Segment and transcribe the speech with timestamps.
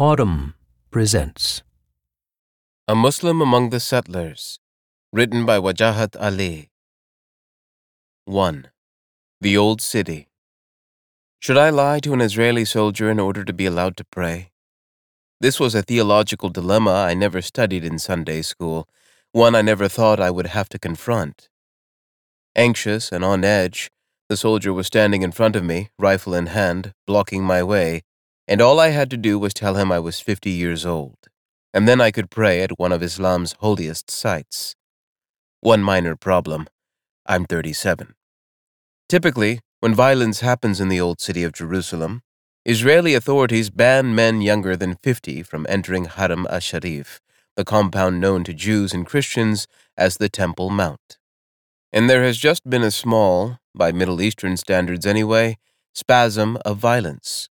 [0.00, 0.54] Audm
[0.92, 1.64] presents
[2.86, 4.60] A Muslim Among the Settlers,
[5.12, 6.70] written by Wajahat Ali.
[8.24, 8.68] 1.
[9.40, 10.28] The Old City.
[11.40, 14.52] Should I lie to an Israeli soldier in order to be allowed to pray?
[15.40, 18.88] This was a theological dilemma I never studied in Sunday school,
[19.32, 21.48] one I never thought I would have to confront.
[22.54, 23.90] Anxious and on edge,
[24.28, 28.02] the soldier was standing in front of me, rifle in hand, blocking my way,
[28.48, 31.18] and all I had to do was tell him I was 50 years old,
[31.74, 34.74] and then I could pray at one of Islam's holiest sites.
[35.60, 36.66] One minor problem
[37.26, 38.14] I'm 37.
[39.06, 42.22] Typically, when violence happens in the old city of Jerusalem,
[42.64, 47.20] Israeli authorities ban men younger than 50 from entering Haram al-Sharif,
[47.54, 51.18] the compound known to Jews and Christians as the Temple Mount.
[51.92, 55.58] And there has just been a small, by Middle Eastern standards anyway,
[55.92, 57.48] spasm of violence.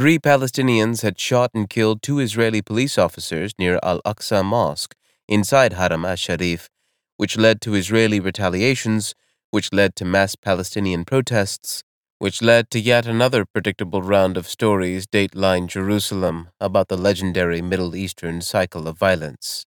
[0.00, 4.94] Three Palestinians had shot and killed two Israeli police officers near Al Aqsa Mosque
[5.28, 6.70] inside Haram al Sharif,
[7.18, 9.14] which led to Israeli retaliations,
[9.50, 11.82] which led to mass Palestinian protests,
[12.18, 17.94] which led to yet another predictable round of stories dateline Jerusalem about the legendary Middle
[17.94, 19.66] Eastern cycle of violence.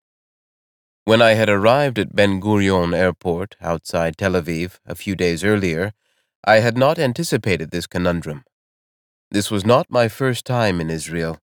[1.05, 5.93] When I had arrived at Ben Gurion Airport outside Tel Aviv a few days earlier,
[6.43, 8.45] I had not anticipated this conundrum.
[9.33, 11.39] This was not my first time in Israel.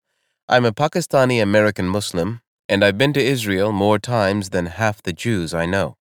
[0.49, 5.13] I'm a Pakistani American Muslim, and I've been to Israel more times than half the
[5.13, 5.97] Jews I know.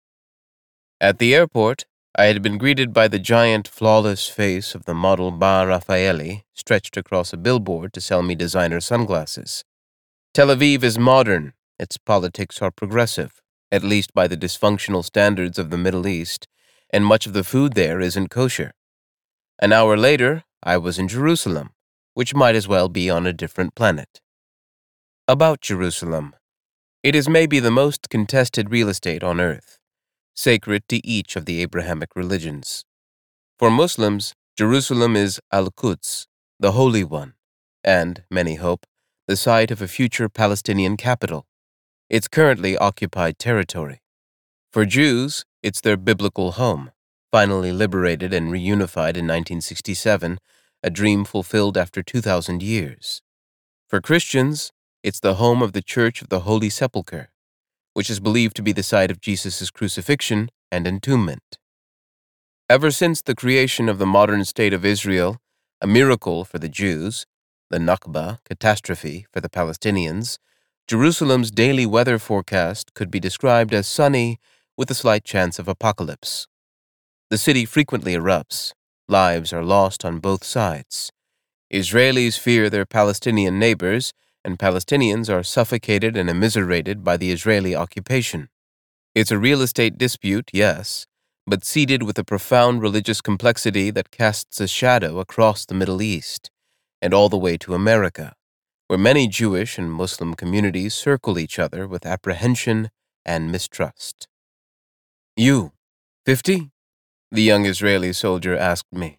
[0.99, 1.85] At the airport,
[2.17, 6.97] I had been greeted by the giant, flawless face of the model Bar Refaeli stretched
[6.97, 9.63] across a billboard to sell me designer sunglasses.
[10.33, 15.69] Tel Aviv is modern, its politics are progressive, at least by the dysfunctional standards of
[15.69, 16.49] the Middle East,
[16.89, 18.73] and much of the food there isn't kosher.
[19.59, 21.75] An hour later, I was in Jerusalem,
[22.15, 24.23] which might as well be on a different planet.
[25.29, 26.35] About Jerusalem.
[27.03, 29.79] It is maybe the most contested real estate on earth,
[30.35, 32.87] sacred to each of the Abrahamic religions.
[33.59, 36.29] For Muslims, Jerusalem is Al Quds,
[36.59, 37.35] the Holy One,
[37.85, 38.87] and, many hope,
[39.29, 41.45] the site of a future Palestinian capital,
[42.09, 44.01] its currently occupied territory.
[44.73, 46.91] For Jews, it's their biblical home,
[47.31, 50.39] finally liberated and reunified in 1967
[50.85, 53.23] a dream fulfilled after 2,000 years.
[53.89, 54.71] For Christians,
[55.03, 57.31] it's the home of the Church of the Holy Sepulchre,
[57.95, 61.57] which is believed to be the site of Jesus' crucifixion and entombment.
[62.69, 65.39] Ever since the creation of the modern state of Israel,
[65.81, 67.25] a miracle for the Jews,
[67.71, 70.37] the Nakba catastrophe for the Palestinians,
[70.87, 74.39] Jerusalem's daily weather forecast could be described as sunny
[74.77, 76.47] with a slight chance of apocalypse.
[77.31, 78.75] The city frequently erupts,
[79.09, 81.13] Lives are lost on both sides.
[81.73, 88.49] Israelis fear their Palestinian neighbors, and Palestinians are suffocated and immiserated by the Israeli occupation.
[89.15, 91.07] It's a real estate dispute, yes,
[91.47, 96.51] but seeded with a profound religious complexity that casts a shadow across the Middle East
[97.03, 98.35] and all the way to America,
[98.89, 102.91] where many Jewish and Muslim communities circle each other with apprehension
[103.25, 104.29] and mistrust.
[105.37, 105.73] You,
[106.25, 106.71] 50?
[107.35, 109.19] The young Israeli soldier asked me.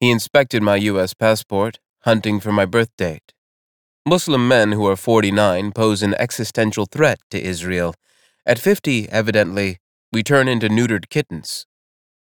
[0.00, 1.12] He inspected my U.S.
[1.12, 3.34] passport, hunting for my birth date.
[4.06, 7.94] Muslim men who are 49 pose an existential threat to Israel.
[8.46, 9.80] At 50, evidently,
[10.10, 11.66] we turn into neutered kittens.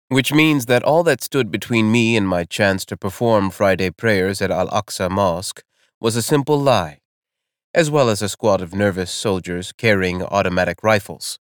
[0.10, 4.42] Which means that all that stood between me and my chance to perform Friday prayers
[4.42, 5.64] at Al Aqsa Mosque
[6.02, 7.00] was a simple lie,
[7.74, 11.40] as well as a squad of nervous soldiers carrying automatic rifles.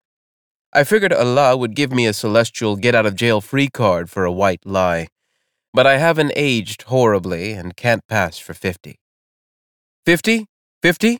[0.72, 4.24] I figured Allah would give me a celestial get out of jail free card for
[4.24, 5.07] a white lie,
[5.74, 9.00] but I haven't aged horribly and can't pass for 50.
[10.06, 10.46] 50?
[10.84, 11.18] 50?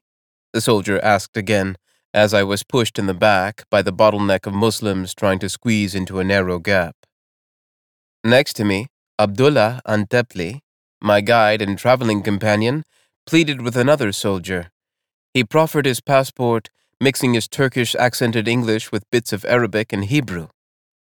[0.54, 1.78] The soldier asked again
[2.14, 5.96] as I was pushed in the back by the bottleneck of Muslims trying to squeeze
[5.96, 6.96] into a narrow gap.
[8.24, 8.88] Next to me,
[9.20, 10.60] Abdullah Antepli,
[11.02, 12.84] my guide and traveling companion,
[13.26, 14.72] pleaded with another soldier.
[15.34, 16.70] He proffered his passport
[17.02, 20.48] mixing his Turkish accented English with bits of Arabic and Hebrew.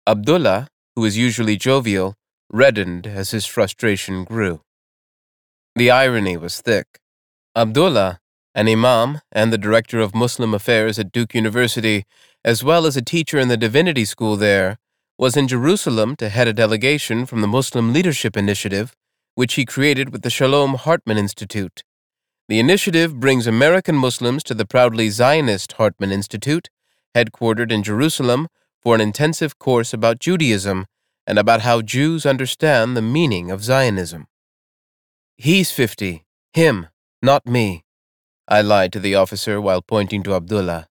[0.07, 2.15] Abdullah, who is usually jovial,
[2.51, 4.61] reddened as his frustration grew.
[5.75, 6.99] The irony was thick.
[7.57, 8.21] Abdullah,
[8.55, 12.05] an imam and the director of Muslim affairs at Duke University,
[12.45, 14.79] as well as a teacher in the divinity school there,
[15.19, 18.95] was in Jerusalem to head a delegation from the Muslim Leadership Initiative,
[19.35, 21.83] which he created with the Shalom Hartman Institute.
[22.53, 26.69] The initiative brings American Muslims to the proudly Zionist Hartman Institute,
[27.15, 30.85] headquartered in Jerusalem, for an intensive course about Judaism
[31.27, 34.27] and about how Jews understand the meaning of Zionism.
[35.39, 36.89] He's 50, him,
[37.23, 37.87] not me.
[38.47, 40.89] I lied to the officer while pointing to Abdullah,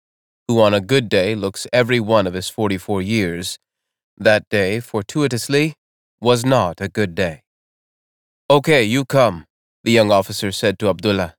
[0.49, 3.59] who on a good day looks every one of his 44 years.
[4.17, 5.75] That day, fortuitously,
[6.19, 7.43] was not a good day.
[8.49, 9.45] Okay, you come,
[9.85, 11.35] the young officer said to Abdullah,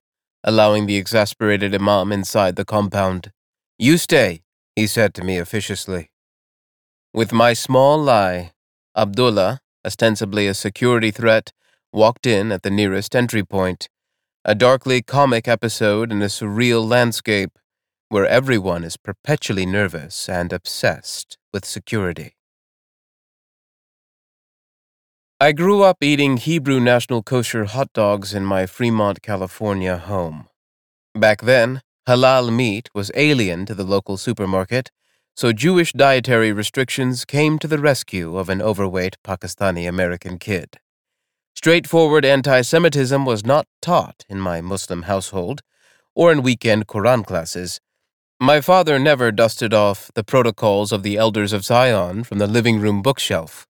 [0.47, 3.33] allowing the exasperated Imam inside the compound.
[3.79, 4.43] You stay,
[4.77, 6.11] he said to me officiously.
[7.13, 8.53] With my small lie,
[8.97, 11.53] Abdullah, ostensibly a security threat,
[11.93, 13.89] walked in at the nearest entry point,
[14.45, 17.59] a darkly comic episode in a surreal landscape
[18.09, 22.36] where everyone is perpetually nervous and obsessed with security.
[25.39, 30.49] I grew up eating Hebrew National Kosher hot dogs in my Fremont, California home.
[31.15, 34.91] Back then, halal meat was alien to the local supermarket,
[35.35, 40.79] so Jewish dietary restrictions came to the rescue of an overweight Pakistani American kid.
[41.55, 45.61] Straightforward anti Semitism was not taught in my Muslim household
[46.15, 47.79] or in weekend Quran classes.
[48.41, 52.81] My father never dusted off the protocols of the Elders of Zion from the living
[52.81, 53.67] room bookshelf.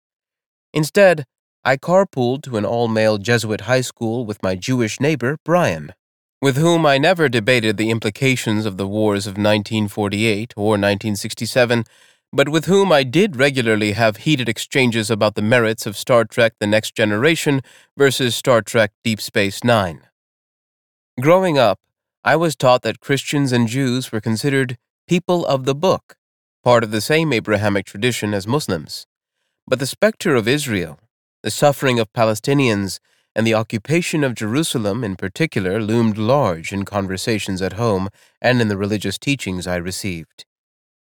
[0.74, 1.26] Instead,
[1.64, 5.94] I carpooled to an all male Jesuit high school with my Jewish neighbor, Brian,
[6.42, 11.86] with whom I never debated the implications of the wars of 1948 or 1967
[12.34, 16.54] but with whom I did regularly have heated exchanges about the merits of Star Trek
[16.60, 17.62] The Next Generation
[17.98, 20.04] versus Star Trek Deep Space Nine.
[21.20, 21.80] Growing up,
[22.24, 24.78] I was taught that Christians and Jews were considered
[25.08, 26.16] people of the book,
[26.64, 29.08] part of the same Abrahamic tradition as Muslims.
[29.68, 31.00] But the specter of Israel,
[31.44, 33.00] the suffering of Palestinians,
[33.36, 38.10] and the occupation of Jerusalem in particular loomed large in conversations at home
[38.42, 40.46] and in the religious teachings I received.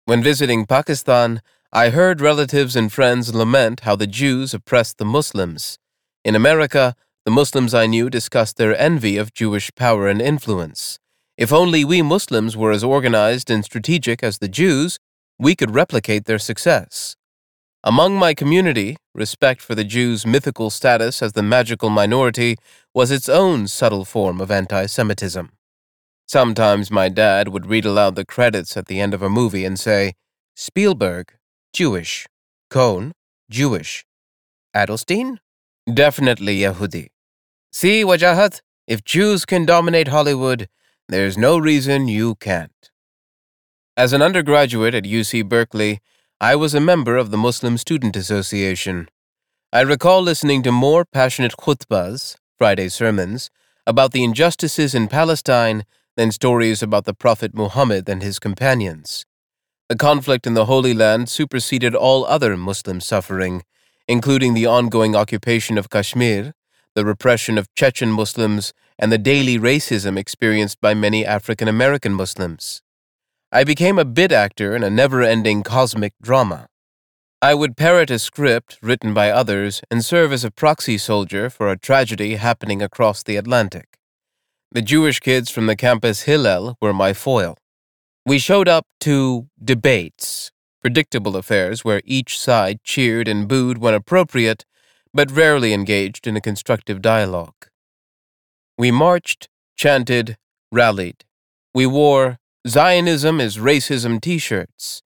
[0.06, 1.42] When visiting Pakistan,
[1.72, 5.80] I heard relatives and friends lament how the Jews oppressed the Muslims.
[6.24, 6.96] In America,
[7.26, 11.00] the Muslims I knew discussed their envy of Jewish power and influence.
[11.38, 14.98] If only we Muslims were as organized and strategic as the Jews,
[15.38, 17.16] we could replicate their success.
[17.88, 22.58] Among my community, respect for the Jews' mythical status as the magical minority
[22.94, 25.50] was its own subtle form of anti Semitism.
[26.28, 29.80] Sometimes my dad would read aloud the credits at the end of a movie and
[29.80, 30.16] say,
[30.54, 31.36] Spielberg,
[31.72, 32.28] Jewish.
[32.70, 33.14] Cohn,
[33.50, 34.06] Jewish.
[34.76, 35.38] Adelstein?
[35.90, 37.08] Definitely Yehudi.
[37.72, 40.68] See, Wajahat, if Jews can dominate Hollywood,
[41.08, 42.92] there's no reason you can't.
[43.96, 46.02] As an undergraduate at UC Berkeley,
[46.40, 49.10] I was a member of the Muslim Student Association.
[49.74, 53.50] I recall listening to more passionate khutbahs, Friday sermons,
[53.88, 55.84] about the injustices in Palestine
[56.16, 59.26] than stories about the Prophet Muhammad and his companions.
[59.90, 63.64] The conflict in the Holy Land superseded all other Muslim suffering,
[64.08, 66.54] including the ongoing occupation of Kashmir,
[66.94, 72.84] the repression of Chechen Muslims, and the daily racism experienced by many African American Muslims.
[73.50, 76.68] I became a bit actor in a never ending cosmic drama.
[77.42, 81.70] I would parrot a script written by others and serve as a proxy soldier for
[81.70, 84.00] a tragedy happening across the Atlantic.
[84.74, 87.58] The Jewish kids from the campus Hillel were my foil.
[88.26, 90.52] We showed up to debates,
[90.82, 94.66] predictable affairs where each side cheered and booed when appropriate,
[95.14, 97.70] but rarely engaged in a constructive dialogue.
[98.78, 99.48] We marched,
[99.78, 100.36] chanted,
[100.70, 101.24] rallied.
[101.74, 105.02] We wore Zionism is racism t shirts.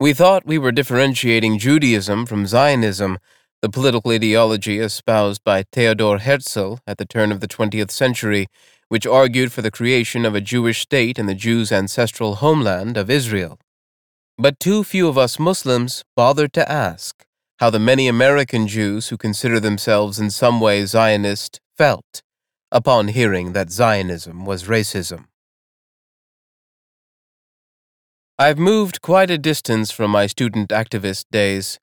[0.00, 3.18] We thought we were differentiating Judaism from Zionism,
[3.60, 8.46] the political ideology espoused by Theodor Herzl at the turn of the 20th century
[8.88, 13.10] which argued for the creation of a Jewish state in the Jews' ancestral homeland of
[13.10, 13.58] Israel.
[14.36, 17.24] But too few of us Muslims bothered to ask
[17.58, 22.22] how the many American Jews who consider themselves in some way Zionist felt
[22.70, 25.26] upon hearing that Zionism was racism.
[28.40, 31.80] I've moved quite a distance from my student activist days.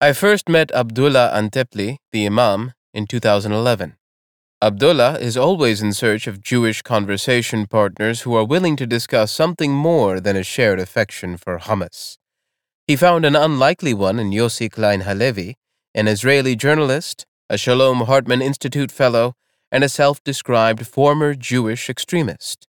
[0.00, 3.94] I first met Abdullah Antepli, the Imam, in 2011.
[4.62, 9.70] Abdullah is always in search of Jewish conversation partners who are willing to discuss something
[9.70, 12.16] more than a shared affection for hummus.
[12.86, 15.56] He found an unlikely one in Yossi Klein Halevi,
[15.94, 19.34] an Israeli journalist, a Shalom Hartman Institute fellow,
[19.70, 22.66] and a self described former Jewish extremist.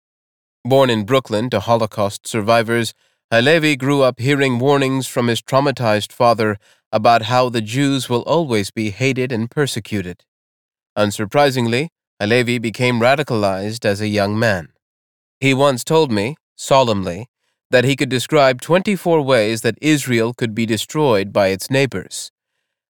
[0.65, 2.95] Born in Brooklyn to Holocaust survivors,
[3.35, 6.57] Halevi grew up hearing warnings from his traumatized father
[6.93, 10.23] about how the Jews will always be hated and persecuted.
[10.97, 11.89] Unsurprisingly,
[12.21, 14.69] Halevi became radicalized as a young man.
[15.41, 17.27] He once told me, solemnly,
[17.73, 22.31] that he could describe 24 ways that Israel could be destroyed by its neighbors.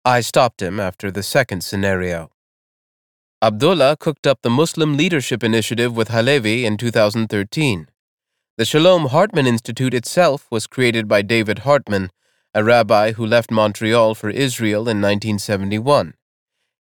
[0.07, 2.31] I stopped him after the second scenario.
[3.43, 7.90] Abdullah cooked up the Muslim Leadership Initiative with Halevi in 2013.
[8.61, 12.11] The Shalom Hartman Institute itself was created by David Hartman,
[12.53, 16.13] a rabbi who left Montreal for Israel in 1971.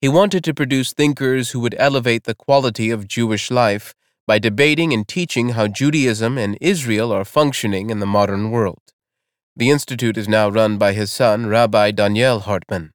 [0.01, 3.93] He wanted to produce thinkers who would elevate the quality of Jewish life
[4.25, 8.93] by debating and teaching how Judaism and Israel are functioning in the modern world.
[9.57, 12.93] The institute is now run by his son, Rabbi Donniel Hartman.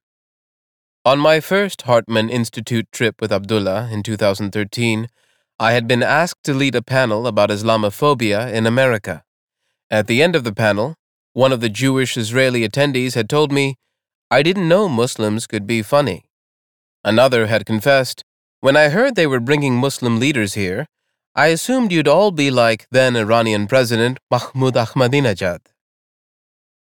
[1.03, 5.09] On my first Hartman Institute trip with Abdullah in 2013,
[5.61, 9.23] I had been asked to lead a panel about Islamophobia in America.
[9.91, 10.95] At the end of the panel,
[11.33, 13.75] one of the Jewish Israeli attendees had told me,
[14.31, 16.23] I didn't know Muslims could be funny.
[17.03, 18.23] Another had confessed,
[18.61, 20.85] When I heard they were bringing Muslim leaders here,
[21.35, 25.59] I assumed you'd all be like then Iranian President Mahmoud Ahmadinejad.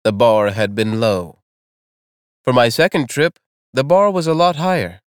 [0.04, 1.44] The bar had been low.
[2.44, 3.38] For my second trip,
[3.72, 5.03] the bar was a lot higher.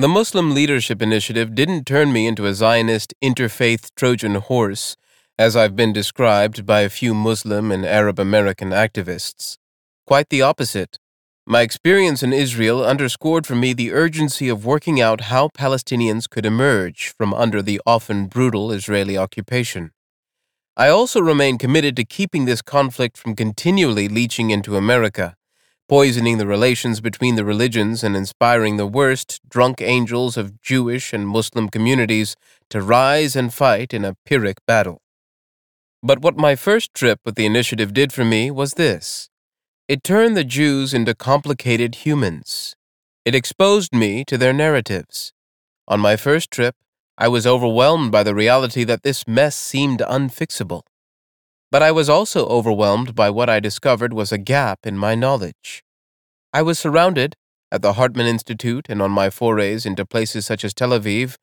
[0.00, 4.96] The Muslim Leadership Initiative didn't turn me into a Zionist interfaith Trojan horse,
[5.36, 9.58] as I've been described by a few Muslim and Arab American activists.
[10.06, 11.00] Quite the opposite.
[11.44, 16.46] My experience in Israel underscored for me the urgency of working out how Palestinians could
[16.46, 19.90] emerge from under the often brutal Israeli occupation.
[20.76, 25.34] I also remain committed to keeping this conflict from continually leaching into America
[25.88, 31.26] poisoning the relations between the religions and inspiring the worst drunk angels of Jewish and
[31.26, 32.36] Muslim communities
[32.68, 35.00] to rise and fight in a Pyrrhic battle.
[36.02, 39.30] But what my first trip with the initiative did for me was this
[39.88, 42.76] it turned the Jews into complicated humans.
[43.24, 45.32] It exposed me to their narratives.
[45.88, 46.76] On my first trip,
[47.16, 50.82] I was overwhelmed by the reality that this mess seemed unfixable.
[51.70, 55.82] But I was also overwhelmed by what I discovered was a gap in my knowledge.
[56.52, 57.36] I was surrounded,
[57.70, 61.36] at the Hartman Institute and on my forays into places such as Tel Aviv,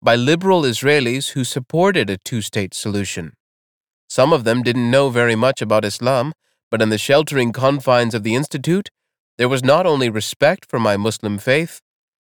[0.00, 3.32] by liberal Israelis who supported a two state solution.
[4.08, 6.32] Some of them didn't know very much about Islam,
[6.70, 8.90] but in the sheltering confines of the Institute,
[9.38, 11.80] there was not only respect for my Muslim faith,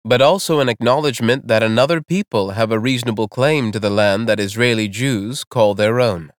[0.06, 4.40] but also an acknowledgement that another people have a reasonable claim to the land that
[4.40, 6.32] Israeli Jews call their own.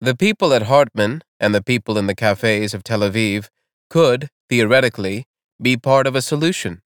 [0.00, 3.48] The people at Hartman and the people in the cafes of Tel Aviv
[3.88, 5.24] could, theoretically,
[5.60, 6.82] be part of a solution.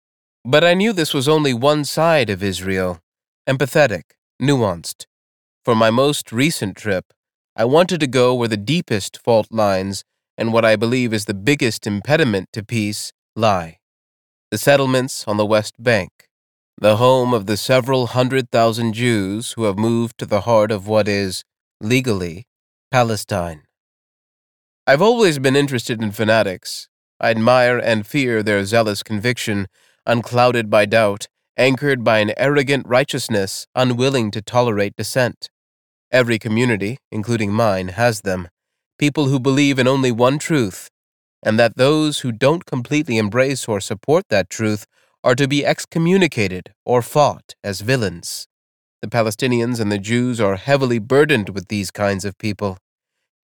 [0.44, 3.00] But I knew this was only one side of Israel
[3.48, 5.06] empathetic, nuanced.
[5.64, 7.14] For my most recent trip,
[7.56, 10.04] I wanted to go where the deepest fault lines
[10.36, 13.78] and what I believe is the biggest impediment to peace lie
[14.52, 16.30] the settlements on the West Bank,
[16.80, 20.88] the home of the several hundred thousand Jews who have moved to the heart of
[20.88, 21.44] what is,
[21.82, 22.46] legally,
[22.96, 23.64] Palestine.
[24.88, 26.88] I've always been interested in fanatics.
[27.20, 29.68] I admire and fear their zealous conviction,
[30.06, 35.50] unclouded by doubt, anchored by an arrogant righteousness unwilling to tolerate dissent.
[36.10, 38.48] Every community, including mine, has them
[38.98, 40.90] people who believe in only one truth,
[41.44, 44.86] and that those who don't completely embrace or support that truth
[45.22, 48.48] are to be excommunicated or fought as villains.
[49.02, 52.78] The Palestinians and the Jews are heavily burdened with these kinds of people.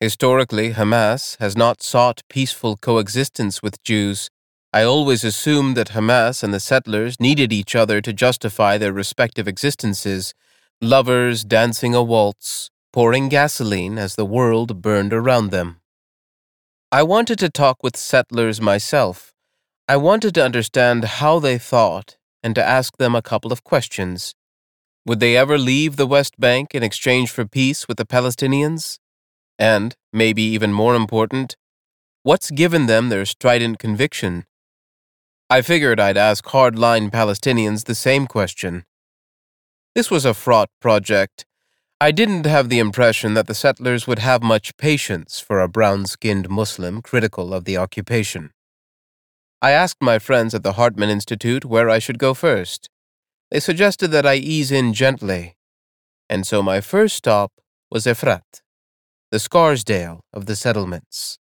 [0.01, 4.31] Historically, Hamas has not sought peaceful coexistence with Jews.
[4.73, 9.47] I always assumed that Hamas and the settlers needed each other to justify their respective
[9.47, 10.33] existences,
[10.81, 15.81] lovers dancing a waltz, pouring gasoline as the world burned around them.
[16.91, 19.31] I wanted to talk with settlers myself.
[19.87, 24.33] I wanted to understand how they thought and to ask them a couple of questions.
[25.05, 28.97] Would they ever leave the West Bank in exchange for peace with the Palestinians?
[29.61, 31.55] And, maybe even more important,
[32.23, 34.45] what's given them their strident conviction?
[35.51, 38.85] I figured I'd ask hardline Palestinians the same question.
[39.93, 41.45] This was a fraught project.
[41.99, 46.07] I didn't have the impression that the settlers would have much patience for a brown
[46.07, 48.49] skinned Muslim critical of the occupation.
[49.61, 52.89] I asked my friends at the Hartman Institute where I should go first.
[53.51, 55.55] They suggested that I ease in gently,
[56.27, 57.51] and so my first stop
[57.91, 58.61] was Efrat
[59.31, 61.37] the Scarsdale of the settlements.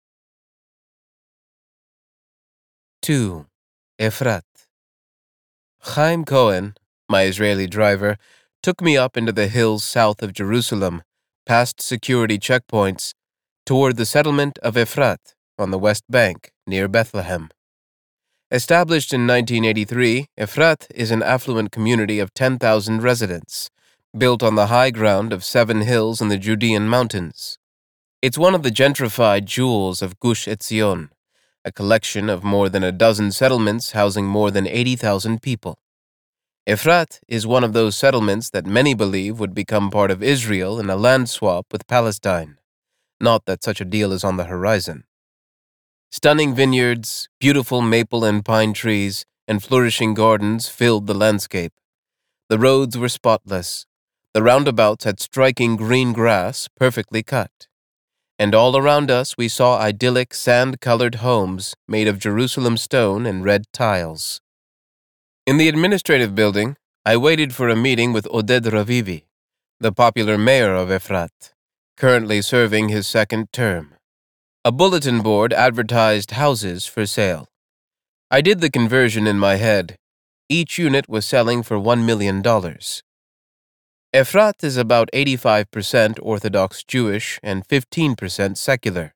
[3.03, 3.45] 2.
[3.99, 4.41] Efrat.
[5.81, 6.73] Chaim Cohen,
[7.07, 8.17] my Israeli driver,
[8.63, 11.03] took me up into the hills south of Jerusalem,
[11.45, 13.13] past security checkpoints,
[13.67, 17.49] toward the settlement of Efrat on the West Bank near Bethlehem.
[18.49, 23.69] Established in 1983, Efrat is an affluent community of 10,000 residents,
[24.17, 27.59] built on the high ground of seven hills in the Judean mountains.
[28.21, 31.09] It's one of the gentrified jewels of Gush Etzion,
[31.63, 35.77] a collection of more than a dozen settlements housing more than 80,000 people.
[36.67, 40.89] Efrat is one of those settlements that many believe would become part of Israel in
[40.89, 42.57] a land swap with Palestine.
[43.19, 45.03] Not that such a deal is on the horizon.
[46.09, 51.73] Stunning vineyards, beautiful maple and pine trees, and flourishing gardens filled the landscape.
[52.49, 53.85] The roads were spotless.
[54.33, 57.67] The roundabouts had striking green grass, perfectly cut.
[58.37, 63.45] And all around us we saw idyllic sand colored homes made of Jerusalem stone and
[63.45, 64.41] red tiles.
[65.45, 66.75] In the administrative building,
[67.05, 69.23] I waited for a meeting with Oded Ravivi,
[69.79, 71.53] the popular mayor of Efrat,
[71.95, 73.93] currently serving his second term.
[74.65, 77.47] A bulletin board advertised houses for sale.
[78.31, 79.95] I did the conversion in my head.
[80.49, 82.41] Each unit was selling for $1 million.
[84.15, 89.13] Efrat is about 85% Orthodox Jewish and 15% secular.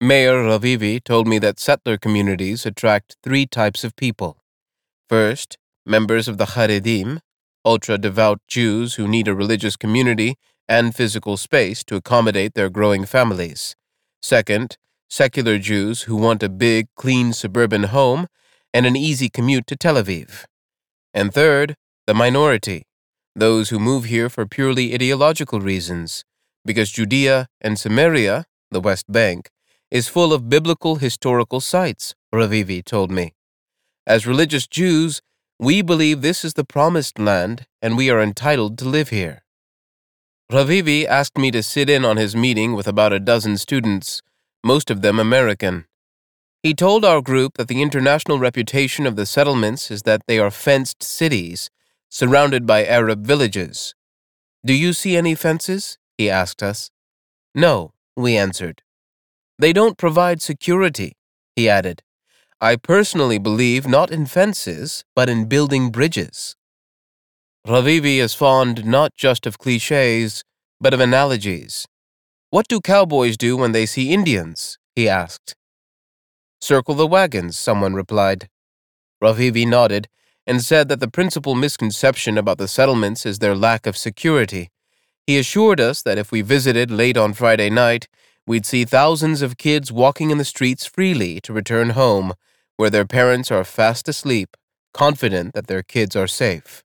[0.00, 4.38] Mayor Ravivi told me that settler communities attract three types of people.
[5.06, 7.20] First, members of the Haredim,
[7.62, 10.36] ultra devout Jews who need a religious community
[10.66, 13.76] and physical space to accommodate their growing families.
[14.22, 14.78] Second,
[15.10, 18.28] secular Jews who want a big, clean suburban home
[18.72, 20.46] and an easy commute to Tel Aviv.
[21.12, 22.86] And third, the minority,
[23.34, 26.24] those who move here for purely ideological reasons,
[26.64, 29.50] because Judea and Samaria, the West Bank,
[29.90, 33.34] is full of biblical historical sites, Ravivi told me.
[34.06, 35.20] As religious Jews,
[35.58, 39.42] we believe this is the promised land and we are entitled to live here.
[40.50, 44.22] Ravivi asked me to sit in on his meeting with about a dozen students,
[44.64, 45.86] most of them American.
[46.62, 50.50] He told our group that the international reputation of the settlements is that they are
[50.50, 51.70] fenced cities,
[52.12, 53.94] surrounded by Arab villages.
[54.66, 55.96] Do you see any fences?
[56.18, 56.90] he asked us.
[57.54, 58.82] No, we answered.
[59.58, 61.16] They don't provide security,
[61.56, 62.02] he added.
[62.60, 66.54] I personally believe not in fences, but in building bridges.
[67.66, 70.44] Ravivi is fond not just of cliches,
[70.78, 71.86] but of analogies.
[72.50, 74.76] What do cowboys do when they see Indians?
[74.94, 75.56] he asked.
[76.60, 78.50] Circle the wagons, someone replied.
[79.24, 80.08] Ravivi nodded
[80.46, 84.70] and said that the principal misconception about the settlements is their lack of security.
[85.26, 88.08] He assured us that if we visited late on Friday night,
[88.46, 92.32] we'd see thousands of kids walking in the streets freely to return home,
[92.76, 94.56] where their parents are fast asleep,
[94.92, 96.82] confident that their kids are safe.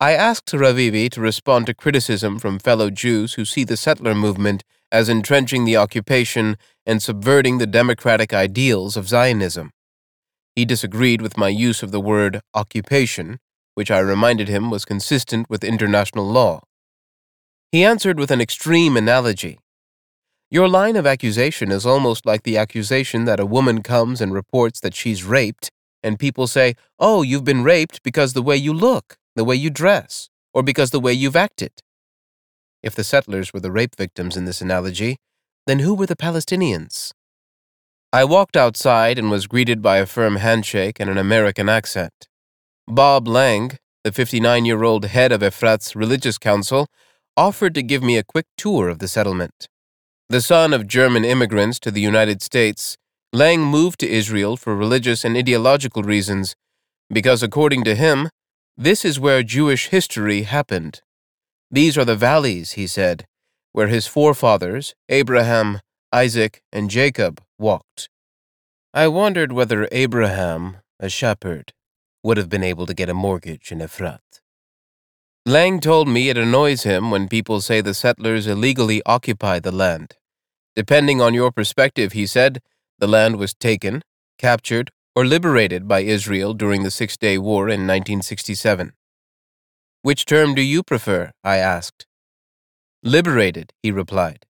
[0.00, 4.62] I asked Ravivi to respond to criticism from fellow Jews who see the settler movement
[4.90, 6.56] as entrenching the occupation
[6.86, 9.72] and subverting the democratic ideals of Zionism.
[10.58, 13.38] He disagreed with my use of the word occupation,
[13.76, 16.62] which I reminded him was consistent with international law.
[17.70, 19.60] He answered with an extreme analogy.
[20.50, 24.80] Your line of accusation is almost like the accusation that a woman comes and reports
[24.80, 25.70] that she's raped,
[26.02, 29.70] and people say, Oh, you've been raped because the way you look the way you
[29.70, 31.70] dress, or because the way you've acted.
[32.82, 35.18] If the settlers were the rape victims in this analogy,
[35.68, 37.12] then who were the Palestinians?
[38.10, 42.26] I walked outside and was greeted by a firm handshake and an American accent.
[42.86, 46.86] Bob Lang, the 59 year old head of Efrat's religious council,
[47.36, 49.68] offered to give me a quick tour of the settlement.
[50.30, 52.96] The son of German immigrants to the United States,
[53.34, 56.56] Lang moved to Israel for religious and ideological reasons
[57.12, 58.30] because, according to him,
[58.74, 61.02] this is where Jewish history happened.
[61.70, 63.26] These are the valleys, he said,
[63.72, 68.08] where his forefathers, Abraham, Isaac, and Jacob, walked.
[68.94, 71.72] I wondered whether Abraham, a shepherd,
[72.22, 74.20] would have been able to get a mortgage in Efrat.
[75.46, 80.16] Lang told me it annoys him when people say the settlers illegally occupy the land.
[80.76, 82.60] Depending on your perspective, he said,
[82.98, 84.02] the land was taken,
[84.38, 88.92] captured, or liberated by Israel during the Six Day War in 1967.
[90.02, 91.32] Which term do you prefer?
[91.42, 92.06] I asked.
[93.02, 94.44] Liberated, he replied.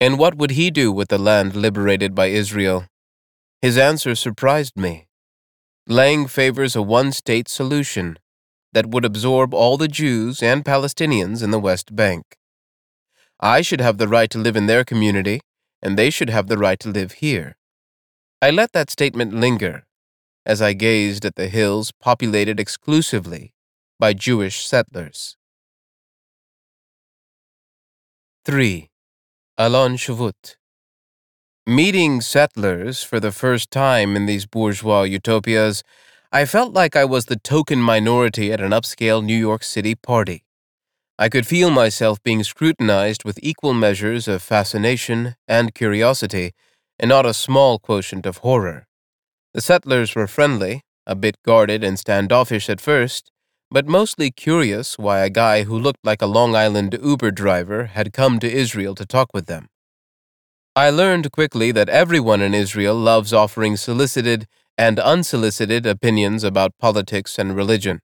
[0.00, 2.86] And what would he do with the land liberated by Israel?
[3.60, 5.08] His answer surprised me.
[5.88, 8.18] Lang favors a one state solution
[8.72, 12.36] that would absorb all the Jews and Palestinians in the West Bank.
[13.40, 15.40] I should have the right to live in their community,
[15.82, 17.56] and they should have the right to live here.
[18.40, 19.86] I let that statement linger
[20.46, 23.52] as I gazed at the hills populated exclusively
[23.98, 25.36] by Jewish settlers.
[28.44, 28.87] 3.
[29.60, 30.54] Alon Shvut
[31.66, 35.82] Meeting settlers for the first time in these bourgeois utopias,
[36.30, 40.44] I felt like I was the token minority at an upscale New York City party.
[41.18, 46.52] I could feel myself being scrutinized with equal measures of fascination and curiosity
[47.00, 48.86] and not a small quotient of horror.
[49.54, 53.32] The settlers were friendly, a bit guarded and standoffish at first,
[53.70, 58.12] but mostly curious why a guy who looked like a Long Island Uber driver had
[58.12, 59.68] come to Israel to talk with them.
[60.74, 64.46] I learned quickly that everyone in Israel loves offering solicited
[64.78, 68.00] and unsolicited opinions about politics and religion.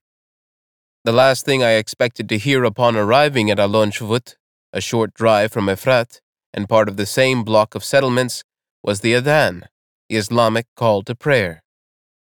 [1.04, 4.34] The last thing I expected to hear upon arriving at Alon Shvut,
[4.72, 6.20] a short drive from Efrat
[6.52, 8.42] and part of the same block of settlements,
[8.82, 9.62] was the Adhan,
[10.08, 11.62] the Islamic call to prayer.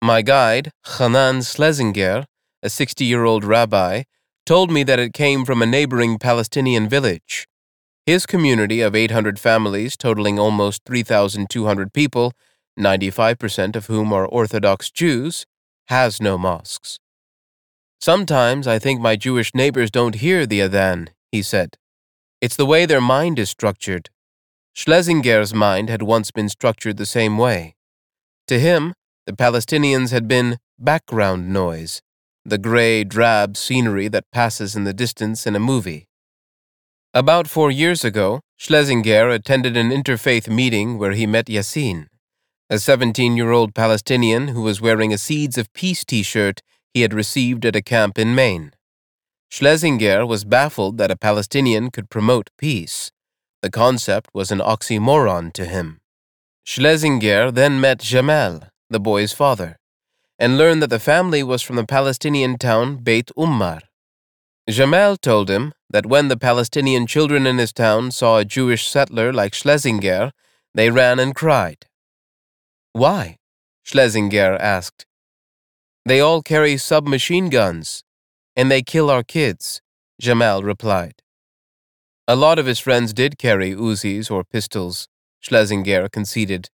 [0.02, 2.26] My guide, Hanan Schlesinger,
[2.62, 4.04] a 60 year old rabbi,
[4.46, 7.48] told me that it came from a neighboring Palestinian village.
[8.06, 12.34] His community of 800 families, totaling almost 3,200 people,
[12.80, 15.46] 95% of whom are Orthodox Jews,
[15.88, 17.00] has no mosques.
[18.02, 21.78] Sometimes I think my Jewish neighbors don't hear the Adhan, he said.
[22.42, 24.10] It's the way their mind is structured.
[24.74, 27.76] Schlesinger's mind had once been structured the same way.
[28.48, 28.94] To him,
[29.26, 32.02] the Palestinians had been background noise,
[32.50, 36.08] the gray, drab scenery that passes in the distance in a movie.
[37.14, 42.08] About four years ago, Schlesinger attended an interfaith meeting where he met Yassin,
[42.70, 46.62] a 17 year old Palestinian who was wearing a Seeds of Peace t shirt
[46.94, 48.74] he had received at a camp in Maine.
[49.50, 53.12] Schlesinger was baffled that a Palestinian could promote peace.
[53.62, 56.02] The concept was an oxymoron to him.
[56.64, 59.79] Schlesinger then met Jamal, the boy's father
[60.40, 63.82] and learned that the family was from the Palestinian town Beit Ummar.
[64.70, 69.34] Jamal told him that when the Palestinian children in his town saw a Jewish settler
[69.34, 70.32] like Schlesinger,
[70.74, 71.88] they ran and cried.
[72.94, 73.38] Why?
[73.84, 75.06] Schlesinger asked.
[76.06, 78.04] They all carry submachine guns,
[78.56, 79.82] and they kill our kids,
[80.22, 81.22] Jamal replied.
[82.28, 86.70] A lot of his friends did carry Uzis or pistols, Schlesinger conceded.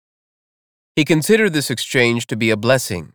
[0.96, 3.12] He considered this exchange to be a blessing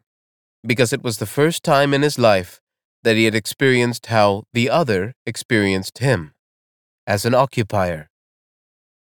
[0.66, 2.62] because it was the first time in his life
[3.04, 6.34] that he had experienced how the other experienced him
[7.06, 8.10] as an occupier.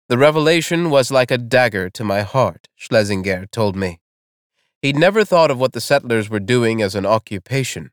[0.09, 3.99] The revelation was like a dagger to my heart, Schlesinger told me.
[4.81, 7.91] He'd never thought of what the settlers were doing as an occupation.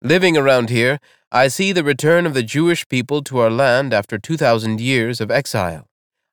[0.00, 4.16] Living around here, I see the return of the Jewish people to our land after
[4.16, 5.88] 2,000 years of exile.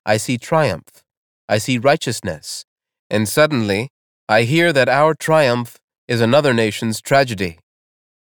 [0.06, 1.04] I see triumph.
[1.48, 2.64] I see righteousness.
[3.10, 3.90] And suddenly,
[4.28, 7.58] I hear that our triumph is another nation's tragedy,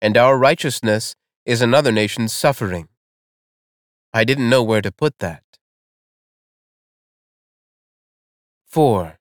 [0.01, 2.89] and our righteousness is another nation's suffering.
[4.15, 5.43] I didn't know where to put that.
[8.67, 9.19] 4.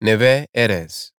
[0.00, 1.10] Neve Erez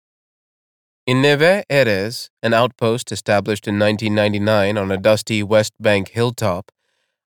[1.06, 6.72] In Neve Erez, an outpost established in 1999 on a dusty West Bank hilltop,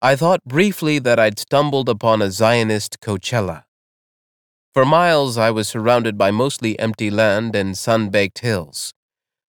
[0.01, 3.65] I thought briefly that I'd stumbled upon a Zionist Coachella.
[4.73, 8.93] For miles, I was surrounded by mostly empty land and sun baked hills.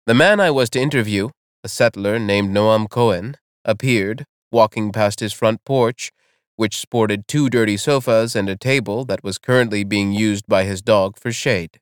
[0.05, 1.29] The man I was to interview,
[1.63, 6.11] a settler named Noam Cohen, appeared, walking past his front porch,
[6.57, 10.83] which sported two dirty sofas and a table that was currently being used by his
[10.83, 11.79] dog for shade.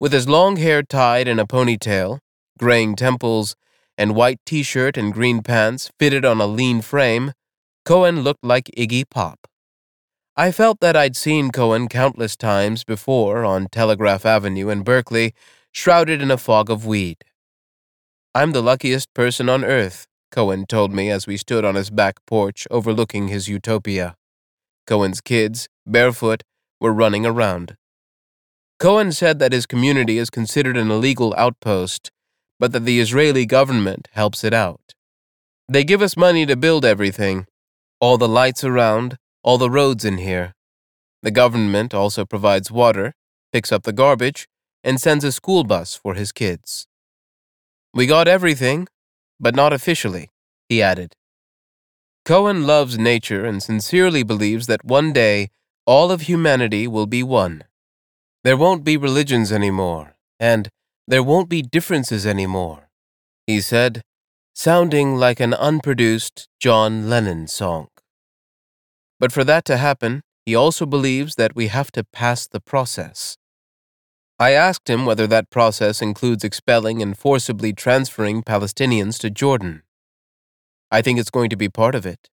[0.00, 2.18] With his long hair tied in a ponytail,
[2.58, 3.54] graying temples,
[3.96, 7.32] and white t shirt and green pants fitted on a lean frame,
[7.84, 9.46] Cohen looked like Iggy Pop.
[10.36, 15.32] I felt that I'd seen Cohen countless times before on Telegraph Avenue in Berkeley,
[15.70, 17.18] shrouded in a fog of weed.
[18.36, 22.16] I'm the luckiest person on earth, Cohen told me as we stood on his back
[22.26, 24.14] porch overlooking his utopia.
[24.86, 26.42] Cohen's kids, barefoot,
[26.78, 27.76] were running around.
[28.78, 32.10] Cohen said that his community is considered an illegal outpost,
[32.60, 34.92] but that the Israeli government helps it out.
[35.66, 37.46] They give us money to build everything
[38.02, 40.52] all the lights around, all the roads in here.
[41.22, 43.14] The government also provides water,
[43.50, 44.46] picks up the garbage,
[44.84, 46.86] and sends a school bus for his kids.
[47.96, 48.88] We got everything,
[49.40, 50.28] but not officially,
[50.68, 51.14] he added.
[52.26, 55.48] Cohen loves nature and sincerely believes that one day
[55.86, 57.64] all of humanity will be one.
[58.44, 60.68] There won't be religions anymore, and
[61.08, 62.90] there won't be differences anymore,
[63.46, 64.02] he said,
[64.52, 67.88] sounding like an unproduced John Lennon song.
[69.18, 73.38] But for that to happen, he also believes that we have to pass the process.
[74.38, 79.82] I asked him whether that process includes expelling and forcibly transferring Palestinians to Jordan.
[80.90, 82.28] I think it's going to be part of it.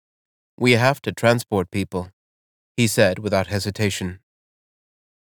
[0.58, 2.10] We have to transport people,
[2.76, 4.20] he said without hesitation.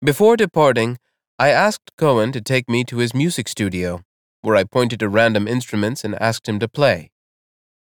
[0.04, 0.98] Before departing,
[1.38, 4.02] I asked Cohen to take me to his music studio,
[4.42, 7.10] where I pointed to random instruments and asked him to play.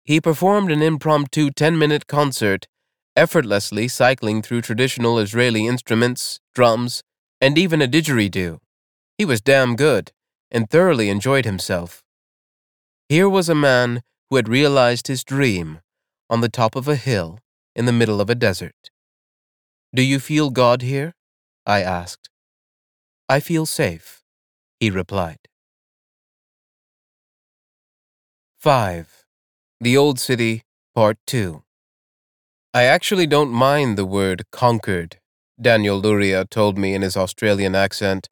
[0.03, 2.67] He performed an impromptu 10 minute concert,
[3.15, 7.03] effortlessly cycling through traditional Israeli instruments, drums,
[7.39, 8.59] and even a didgeridoo.
[9.19, 10.13] He was damn good
[10.49, 12.05] and thoroughly enjoyed himself.
[13.09, 15.81] Here was a man who had realized his dream
[16.29, 17.39] on the top of a hill
[17.75, 18.91] in the middle of a desert.
[19.93, 21.15] Do you feel God here?
[21.65, 22.29] I asked.
[23.27, 24.23] I feel safe,
[24.79, 25.49] he replied.
[28.57, 29.25] 5.
[29.81, 30.63] The Old City,
[30.95, 31.61] Part 2
[32.73, 35.19] I actually don't mind the word conquered,
[35.59, 38.29] Daniel Luria told me in his Australian accent,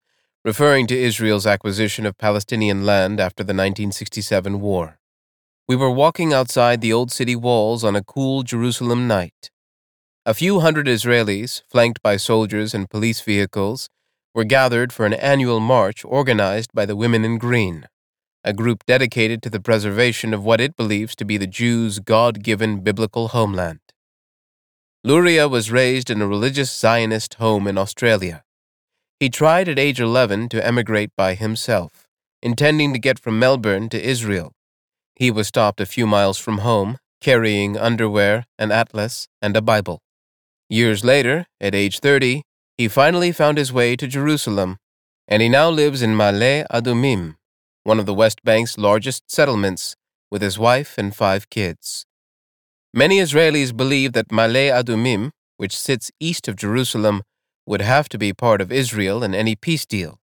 [0.48, 4.98] referring to Israel's acquisition of Palestinian land after the 1967 war.
[5.68, 9.52] We were walking outside the old city walls on a cool Jerusalem night.
[10.26, 13.90] A few hundred Israelis, flanked by soldiers and police vehicles,
[14.34, 17.86] were gathered for an annual march organized by the Women in Green,
[18.46, 22.42] a group dedicated to the preservation of what it believes to be the Jews' God
[22.42, 23.82] given biblical homeland.
[25.04, 28.46] Luria was raised in a religious Zionist home in Australia.
[29.20, 32.08] He tried at age 11 to emigrate by himself,
[32.44, 34.54] intending to get from Melbourne to Israel.
[35.16, 40.02] He was stopped a few miles from home, carrying underwear, an atlas, and a Bible.
[40.70, 42.44] Years later, at age 30,
[42.78, 44.78] he finally found his way to Jerusalem,
[45.28, 47.38] and he now lives in Ma'ale Adumim,
[47.84, 49.96] one of the West Bank's largest settlements,
[50.30, 52.06] with his wife and five kids.
[52.94, 57.24] Many Israelis believe that Ma'ale Adumim, which sits east of Jerusalem,
[57.68, 60.20] would have to be part of Israel in any peace deal.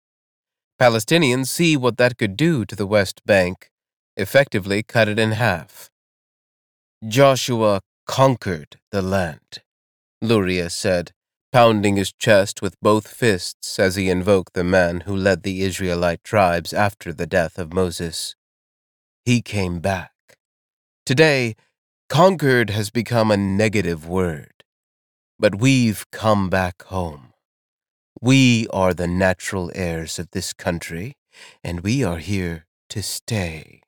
[0.80, 3.72] Palestinians see what that could do to the West Bank,
[4.16, 5.90] effectively cut it in half.
[7.08, 9.64] Joshua conquered the land,
[10.22, 11.12] Luria said,
[11.52, 16.24] pounding his chest with both fists as he invoked the man who led the Israelite
[16.24, 18.36] tribes after the death of Moses.
[19.26, 20.12] He came back.
[21.06, 21.56] Today,
[22.10, 24.64] Conquered has become a negative word,
[25.38, 27.29] but we've come back home.
[28.22, 31.16] We are the natural heirs of this country,
[31.64, 33.82] and we are here to stay.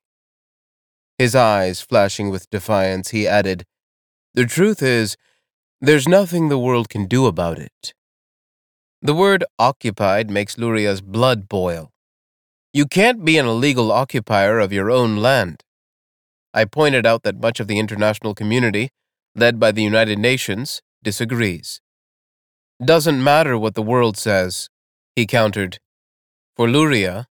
[1.17, 3.65] His eyes flashing with defiance, he added,
[4.33, 5.17] The truth is,
[5.81, 7.93] there's nothing the world can do about it.
[9.01, 11.91] The word occupied makes Luria's blood boil.
[12.71, 15.63] You can't be an illegal occupier of your own land.
[16.53, 18.91] I pointed out that much of the international community,
[19.35, 21.81] led by the United Nations, disagrees.
[22.83, 24.67] Doesn't matter what the world says,
[25.15, 25.77] he countered.
[26.55, 27.27] For Luria,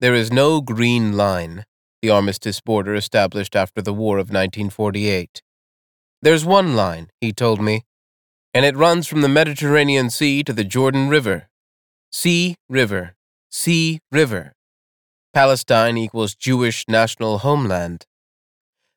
[0.00, 1.64] there is no green line,
[2.00, 5.42] the armistice border established after the War of 1948.
[6.22, 7.82] There's one line, he told me,
[8.54, 11.48] and it runs from the Mediterranean Sea to the Jordan River.
[12.10, 13.14] Sea, river,
[13.50, 14.54] sea, river.
[15.34, 18.06] Palestine equals Jewish national homeland.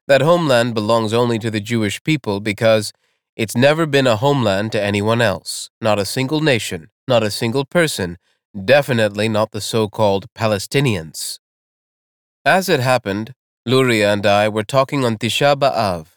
[0.08, 2.94] That homeland belongs only to the Jewish people because
[3.38, 7.66] it's never been a homeland to anyone else, not a single nation, not a single
[7.66, 8.18] person,
[8.66, 11.38] definitely not the so called Palestinians.
[12.44, 16.08] As it happened, Luria and I were talking on Tisha B'Av,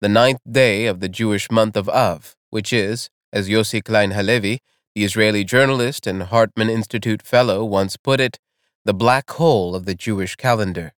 [0.00, 4.60] the ninth day of the Jewish month of Av, which is, as Yossi Klein Halevi,
[4.94, 8.38] the Israeli journalist and Hartman Institute fellow, once put it,
[8.86, 10.94] the black hole of the Jewish calendar.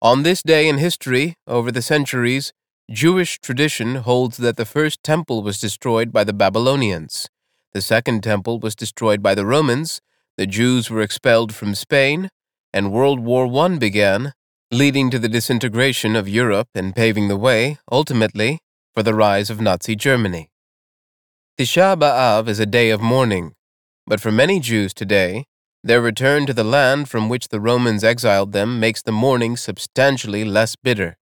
[0.00, 2.54] On this day in history, over the centuries,
[2.90, 7.28] Jewish tradition holds that the first temple was destroyed by the Babylonians,
[7.74, 10.00] the second temple was destroyed by the Romans,
[10.38, 12.30] the Jews were expelled from Spain,
[12.72, 14.34] and World War I began,
[14.70, 18.60] leading to the disintegration of Europe and paving the way, ultimately,
[18.94, 20.48] for the rise of Nazi Germany.
[21.58, 23.54] Tisha B'Av is a day of mourning,
[24.06, 25.44] but for many Jews today,
[25.82, 30.44] their return to the land from which the Romans exiled them makes the mourning substantially
[30.44, 31.16] less bitter.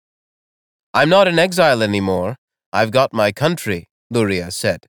[0.93, 2.37] I'm not in exile anymore.
[2.71, 4.85] I've got my country, Luria said.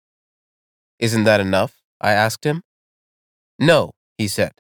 [0.99, 1.83] Isn't that enough?
[2.01, 2.63] I asked him.
[3.59, 4.53] No, he said.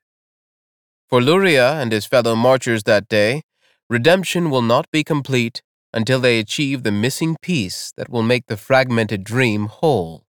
[1.09, 3.43] For Luria and his fellow marchers that day,
[3.91, 8.57] redemption will not be complete until they achieve the missing piece that will make the
[8.57, 10.25] fragmented dream whole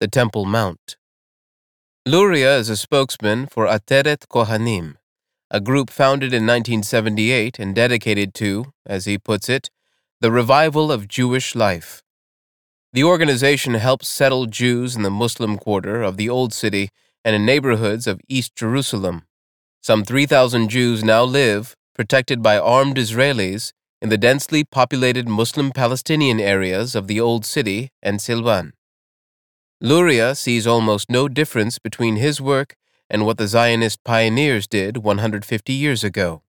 [0.00, 0.96] the Temple Mount.
[2.06, 4.96] Luria is a spokesman for Ateret Kohanim,
[5.50, 9.70] a group founded in 1978 and dedicated to, as he puts it,
[10.24, 12.02] the revival of Jewish life.
[12.94, 16.88] The organization helps settle Jews in the Muslim quarter of the Old City
[17.22, 19.26] and in neighborhoods of East Jerusalem.
[19.82, 26.40] Some 3,000 Jews now live, protected by armed Israelis, in the densely populated Muslim Palestinian
[26.40, 28.72] areas of the Old City and Silwan.
[29.78, 32.76] Luria sees almost no difference between his work
[33.10, 36.40] and what the Zionist pioneers did 150 years ago,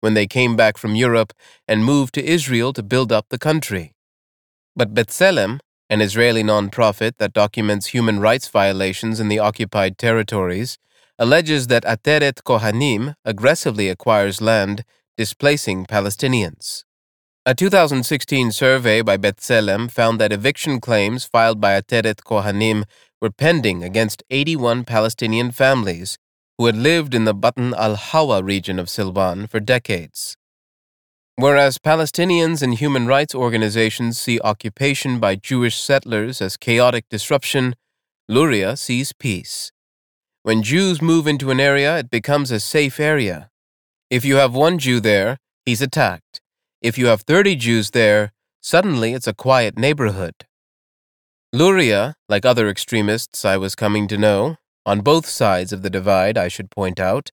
[0.00, 1.32] when they came back from Europe
[1.66, 3.94] and moved to Israel to build up the country.
[4.76, 5.58] But B'Tselem,
[5.90, 10.78] an Israeli nonprofit that documents human rights violations in the occupied territories,
[11.18, 14.84] alleges that Ateret Kohanim aggressively acquires land,
[15.16, 16.84] displacing Palestinians.
[17.44, 22.84] A 2016 survey by B'Tselem found that eviction claims filed by Ateret Kohanim
[23.20, 26.18] were pending against 81 Palestinian families
[26.58, 30.36] who had lived in the Batn al Hawa region of Silwan for decades.
[31.36, 37.76] Whereas Palestinians and human rights organizations see occupation by Jewish settlers as chaotic disruption,
[38.28, 39.70] Luria sees peace.
[40.42, 43.50] When Jews move into an area, it becomes a safe area.
[44.10, 46.40] If you have one Jew there, he's attacked.
[46.82, 50.34] If you have 30 Jews there, suddenly it's a quiet neighborhood.
[51.52, 54.56] Luria, like other extremists I was coming to know,
[54.88, 57.30] on both sides of the divide, I should point out,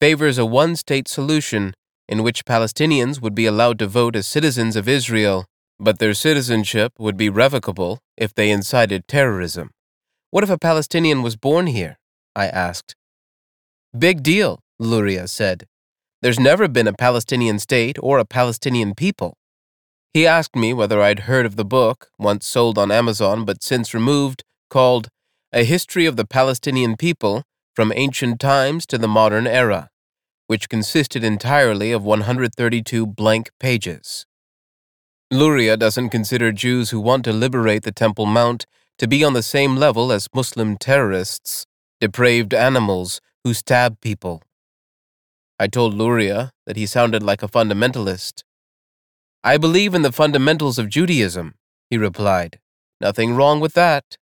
[0.00, 1.74] favors a one state solution
[2.08, 5.46] in which Palestinians would be allowed to vote as citizens of Israel,
[5.80, 9.70] but their citizenship would be revocable if they incited terrorism.
[10.30, 11.98] What if a Palestinian was born here?
[12.36, 12.94] I asked.
[13.98, 15.66] Big deal, Luria said.
[16.20, 19.34] There's never been a Palestinian state or a Palestinian people.
[20.14, 23.92] He asked me whether I'd heard of the book, once sold on Amazon but since
[23.92, 25.08] removed, called
[25.54, 27.42] A History of the Palestinian People
[27.76, 29.90] from Ancient Times to the Modern Era,
[30.46, 34.24] which consisted entirely of 132 blank pages.
[35.30, 38.64] Luria doesn't consider Jews who want to liberate the Temple Mount
[38.96, 41.66] to be on the same level as Muslim terrorists,
[42.00, 44.42] depraved animals who stab people.
[45.58, 48.42] I told Luria that he sounded like a fundamentalist.
[49.44, 51.56] I believe in the fundamentals of Judaism,
[51.90, 52.58] he replied.
[53.02, 54.16] Nothing wrong with that,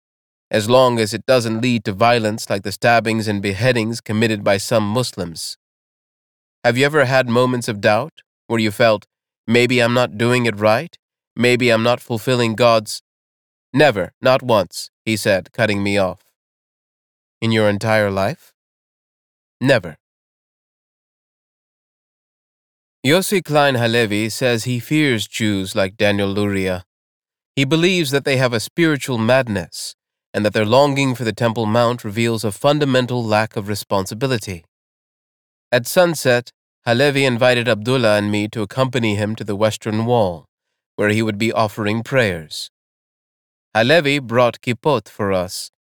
[0.49, 4.57] as long as it doesn't lead to violence like the stabbings and beheadings committed by
[4.57, 5.57] some Muslims.
[6.63, 9.05] Have you ever had moments of doubt where you felt,
[9.45, 10.97] maybe I'm not doing it right?
[11.35, 13.01] Maybe I'm not fulfilling God's.
[13.73, 16.23] Never, not once, he said, cutting me off.
[17.41, 18.53] In your entire life?
[19.59, 19.97] Never.
[23.05, 26.85] Yossi Klein Halevi says he fears Jews like Daniel Luria.
[27.55, 29.96] He believes that they have a spiritual madness
[30.37, 34.63] and that their longing for the Temple Mount reveals a fundamental lack of responsibility.
[35.71, 36.51] At sunset,
[36.85, 40.45] Halevi invited Abdullah and me to accompany him to the Western Wall,
[40.95, 42.69] where he would be offering prayers.
[43.73, 45.71] Halevi brought kippot for us,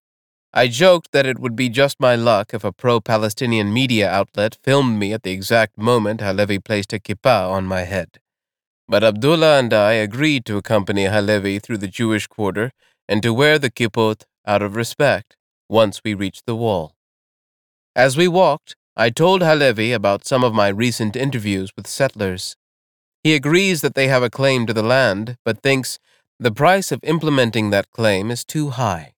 [0.54, 4.56] I joked that it would be just my luck if a pro Palestinian media outlet
[4.64, 8.20] filmed me at the exact moment Halevi placed a kippah on my head.
[8.88, 12.72] But Abdullah and I agreed to accompany Halevi through the Jewish quarter
[13.06, 15.36] and to wear the kippot out of respect
[15.68, 16.94] once we reached the wall.
[17.94, 22.56] As we walked, I told Halevi about some of my recent interviews with settlers.
[23.22, 25.98] He agrees that they have a claim to the land, but thinks
[26.38, 29.14] the price of implementing that claim is too high.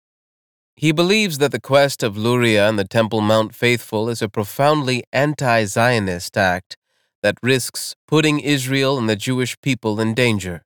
[0.76, 5.02] He believes that the quest of Luria and the Temple Mount faithful is a profoundly
[5.12, 6.76] anti Zionist act
[7.22, 10.64] that risks putting Israel and the Jewish people in danger.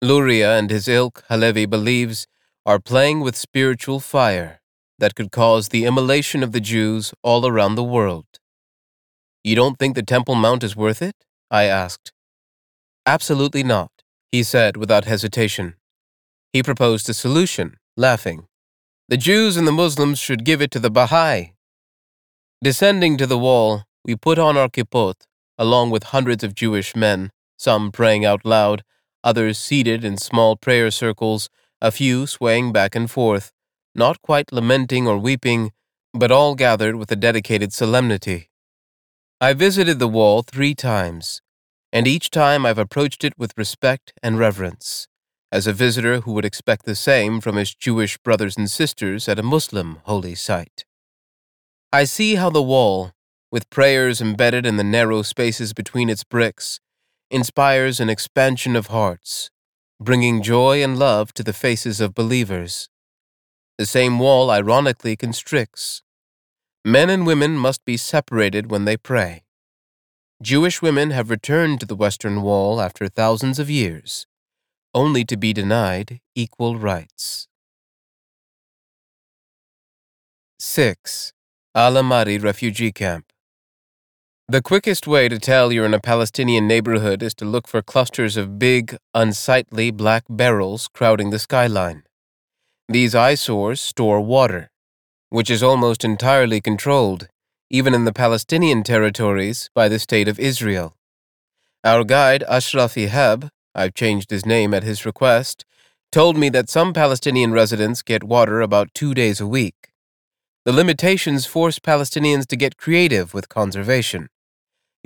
[0.00, 2.26] Luria and his ilk, Halevi believes,
[2.66, 4.60] are playing with spiritual fire
[4.98, 8.26] that could cause the immolation of the Jews all around the world.
[9.44, 11.14] You don't think the Temple Mount is worth it?
[11.48, 12.12] I asked.
[13.06, 13.92] Absolutely not,
[14.32, 15.74] he said without hesitation.
[16.52, 18.48] He proposed a solution, laughing.
[19.08, 21.52] The Jews and the Muslims should give it to the Baha'i.
[22.64, 25.14] Descending to the wall, we put on our kippot,
[25.56, 28.82] along with hundreds of Jewish men, some praying out loud,
[29.22, 31.48] others seated in small prayer circles,
[31.80, 33.52] a few swaying back and forth,
[33.94, 35.72] not quite lamenting or weeping,
[36.12, 38.50] but all gathered with a dedicated solemnity.
[39.40, 41.42] I visited the wall three times,
[41.92, 45.08] and each time I've approached it with respect and reverence
[45.52, 49.38] as a visitor who would expect the same from his Jewish brothers and sisters at
[49.38, 50.84] a Muslim holy site.
[51.92, 53.12] I see how the wall,
[53.50, 56.80] with prayers embedded in the narrow spaces between its bricks,
[57.30, 59.50] inspires an expansion of hearts,
[60.00, 62.88] bringing joy and love to the faces of believers.
[63.78, 66.02] The same wall ironically constricts.
[66.84, 69.44] Men and women must be separated when they pray.
[70.42, 74.26] Jewish women have returned to the Western Wall after thousands of years
[74.96, 77.48] only to be denied equal rights.
[80.58, 81.34] 6.
[81.74, 83.30] Al Amari Refugee Camp
[84.48, 88.36] The quickest way to tell you're in a Palestinian neighborhood is to look for clusters
[88.36, 92.04] of big, unsightly black barrels crowding the skyline.
[92.88, 94.70] These eyesores store water,
[95.30, 97.26] which is almost entirely controlled,
[97.70, 100.94] even in the Palestinian territories, by the State of Israel.
[101.82, 105.64] Our guide, Ashraf Ihab, I've changed his name at his request,
[106.12, 109.90] told me that some Palestinian residents get water about two days a week.
[110.64, 114.28] The limitations force Palestinians to get creative with conservation.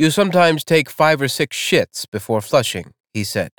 [0.00, 3.50] You sometimes take five or six shits before flushing, he said.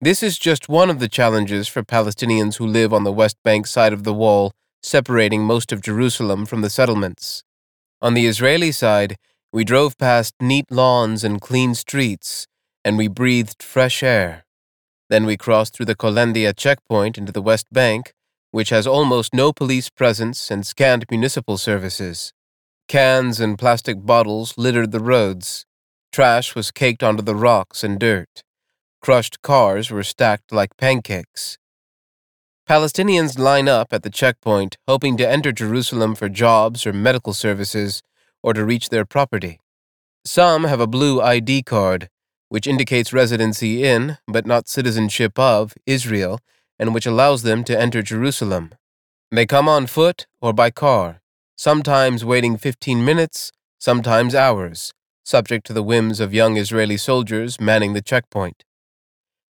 [0.00, 3.68] This is just one of the challenges for Palestinians who live on the West Bank
[3.68, 4.50] side of the wall,
[4.82, 7.44] separating most of Jerusalem from the settlements.
[8.02, 9.14] On the Israeli side,
[9.52, 12.48] we drove past neat lawns and clean streets,
[12.84, 14.44] and we breathed fresh air.
[15.10, 18.14] Then we crossed through the Qalandia checkpoint into the West Bank,
[18.50, 22.32] which has almost no police presence and scant municipal services.
[22.90, 25.64] Cans and plastic bottles littered the roads.
[26.10, 28.42] Trash was caked onto the rocks and dirt.
[29.00, 31.56] Crushed cars were stacked like pancakes.
[32.68, 38.02] Palestinians line up at the checkpoint hoping to enter Jerusalem for jobs or medical services
[38.42, 39.60] or to reach their property.
[40.24, 42.08] Some have a blue ID card,
[42.48, 46.40] which indicates residency in, but not citizenship of, Israel
[46.76, 48.74] and which allows them to enter Jerusalem.
[49.30, 51.19] They come on foot or by car
[51.60, 57.92] sometimes waiting 15 minutes, sometimes hours, subject to the whims of young Israeli soldiers manning
[57.92, 58.64] the checkpoint.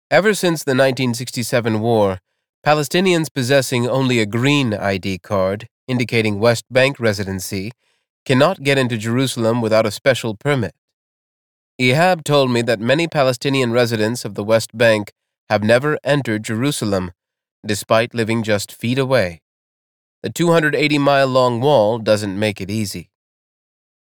[0.09, 2.17] Ever since the 1967 war,
[2.65, 7.73] Palestinians possessing only a green ID card, indicating West Bank residency,
[8.25, 10.73] cannot get into Jerusalem without a special permit.
[11.79, 15.11] Ehab told me that many Palestinian residents of the West Bank
[15.47, 17.11] have never entered Jerusalem,
[17.63, 19.41] despite living just feet away.
[20.21, 23.09] The 280 mile long wall doesn't make it easy.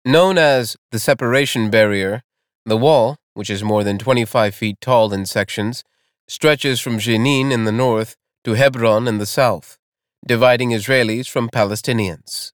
[0.05, 2.23] Known as the separation barrier,
[2.65, 5.83] the wall, which is more than 25 feet tall in sections,
[6.25, 9.77] stretches from Jenin in the north to Hebron in the south,
[10.25, 12.53] dividing Israelis from Palestinians.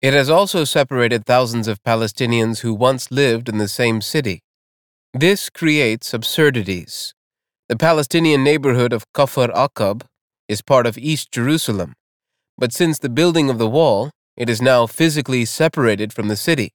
[0.00, 4.44] It has also separated thousands of Palestinians who once lived in the same city.
[5.12, 7.14] This creates absurdities.
[7.68, 10.02] The Palestinian neighborhood of Kafr Aqab
[10.46, 11.94] is part of East Jerusalem,
[12.58, 16.72] but since the building of the wall, it is now physically separated from the city.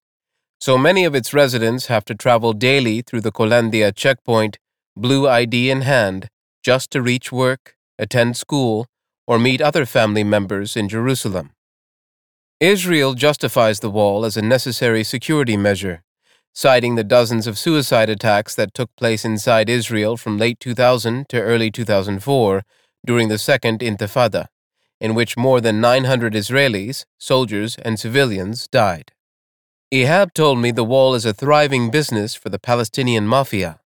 [0.59, 4.59] So many of its residents have to travel daily through the Qalandia checkpoint,
[4.95, 6.27] blue ID in hand,
[6.63, 8.85] just to reach work, attend school,
[9.25, 11.51] or meet other family members in Jerusalem.
[12.59, 16.03] Israel justifies the wall as a necessary security measure,
[16.53, 21.41] citing the dozens of suicide attacks that took place inside Israel from late 2000 to
[21.41, 22.63] early 2004
[23.03, 24.47] during the Second Intifada
[25.01, 29.11] in which more than 900 Israelis, soldiers, and civilians died.
[29.91, 33.79] Ehab told me the wall is a thriving business for the Palestinian mafia.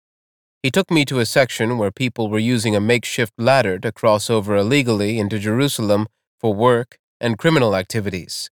[0.62, 4.30] He took me to a section where people were using a makeshift ladder to cross
[4.30, 6.06] over illegally into Jerusalem
[6.40, 8.50] for work and criminal activities.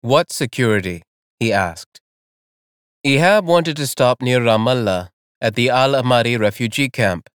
[0.00, 1.02] What security?
[1.38, 2.00] he asked.
[3.06, 7.28] Ehab wanted to stop near Ramallah at the Al Amari refugee camp,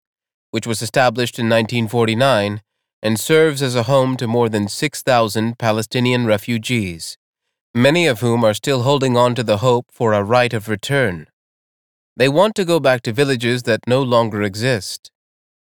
[0.51, 2.61] which was established in 1949
[3.07, 7.17] and serves as a home to more than 6,000 Palestinian refugees,
[7.73, 11.25] many of whom are still holding on to the hope for a right of return.
[12.17, 15.09] They want to go back to villages that no longer exist.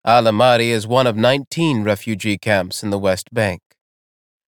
[0.04, 3.62] Al Amari is one of 19 refugee camps in the West Bank.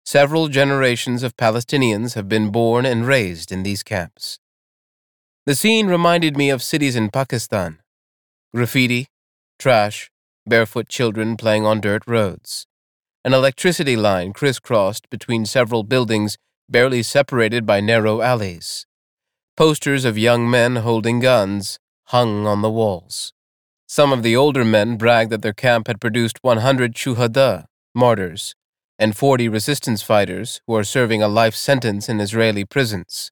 [0.04, 4.38] Several generations of Palestinians have been born and raised in these camps.
[5.46, 7.78] The scene reminded me of cities in Pakistan
[8.54, 9.06] graffiti,
[9.58, 10.10] trash,
[10.46, 12.66] barefoot children playing on dirt roads.
[13.26, 16.36] An electricity line crisscrossed between several buildings
[16.68, 18.84] barely separated by narrow alleys.
[19.56, 23.32] Posters of young men holding guns hung on the walls.
[23.86, 27.64] Some of the older men bragged that their camp had produced 100 shuhada,
[27.94, 28.54] martyrs,
[28.98, 33.30] and 40 resistance fighters who are serving a life sentence in Israeli prisons.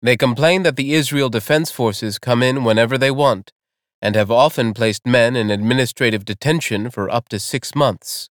[0.00, 3.52] They complain that the Israel Defense Forces come in whenever they want
[4.00, 8.28] and have often placed men in administrative detention for up to six months.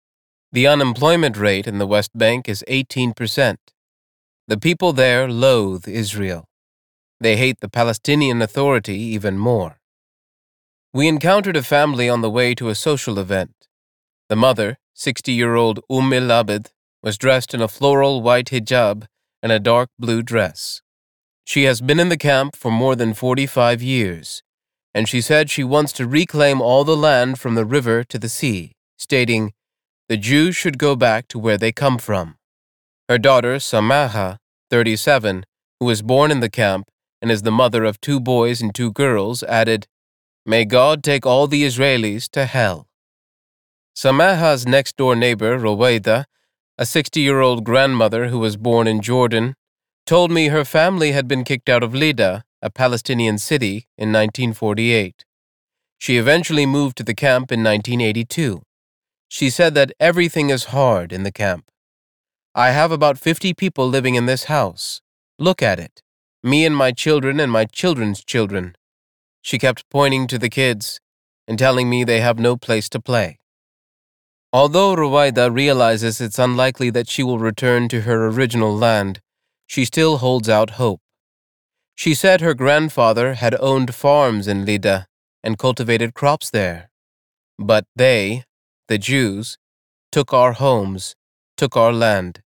[0.55, 3.57] The unemployment rate in the West Bank is 18%.
[4.47, 6.45] The people there loathe Israel.
[7.19, 9.81] They hate the Palestinian Authority even more.
[10.93, 13.67] We encountered a family on the way to a social event.
[14.29, 16.61] The mother, 60 year old Umm el
[17.03, 19.07] was dressed in a floral white hijab
[19.43, 20.81] and a dark blue dress.
[21.43, 24.41] She has been in the camp for more than 45 years
[24.93, 28.29] and she said she wants to reclaim all the land from the river to the
[28.29, 29.51] sea, stating,
[30.07, 32.35] The Jews should go back to where they come from.
[33.09, 34.37] Her daughter, Samaha,
[34.69, 35.45] 37,
[35.79, 36.87] who was born in the camp
[37.21, 39.87] and is the mother of two boys and two girls, added,
[40.45, 42.87] May God take all the Israelis to hell.
[43.95, 46.25] Samaha's next door neighbor, Rowaida,
[46.77, 49.55] a 60 year old grandmother who was born in Jordan,
[50.05, 55.23] told me her family had been kicked out of Lida a Palestinian city, in 1948.
[55.99, 58.63] She eventually moved to the camp in 1982.
[59.27, 61.65] She said that everything is hard in the camp.
[62.53, 65.01] I have about 50 people living in this house.
[65.37, 66.01] Look at it.
[66.41, 68.75] Me and my children and my children's children.
[69.41, 71.01] She kept pointing to the kids
[71.47, 73.39] and telling me they have no place to play.
[74.53, 79.19] Although Ruwaida realizes it's unlikely that she will return to her original land,
[79.67, 81.01] she still holds out hope.
[81.93, 85.07] She said her grandfather had owned farms in Lida
[85.43, 86.89] and cultivated crops there.
[87.59, 88.44] But they,
[88.87, 89.57] the Jews,
[90.11, 91.15] took our homes,
[91.57, 92.41] took our land.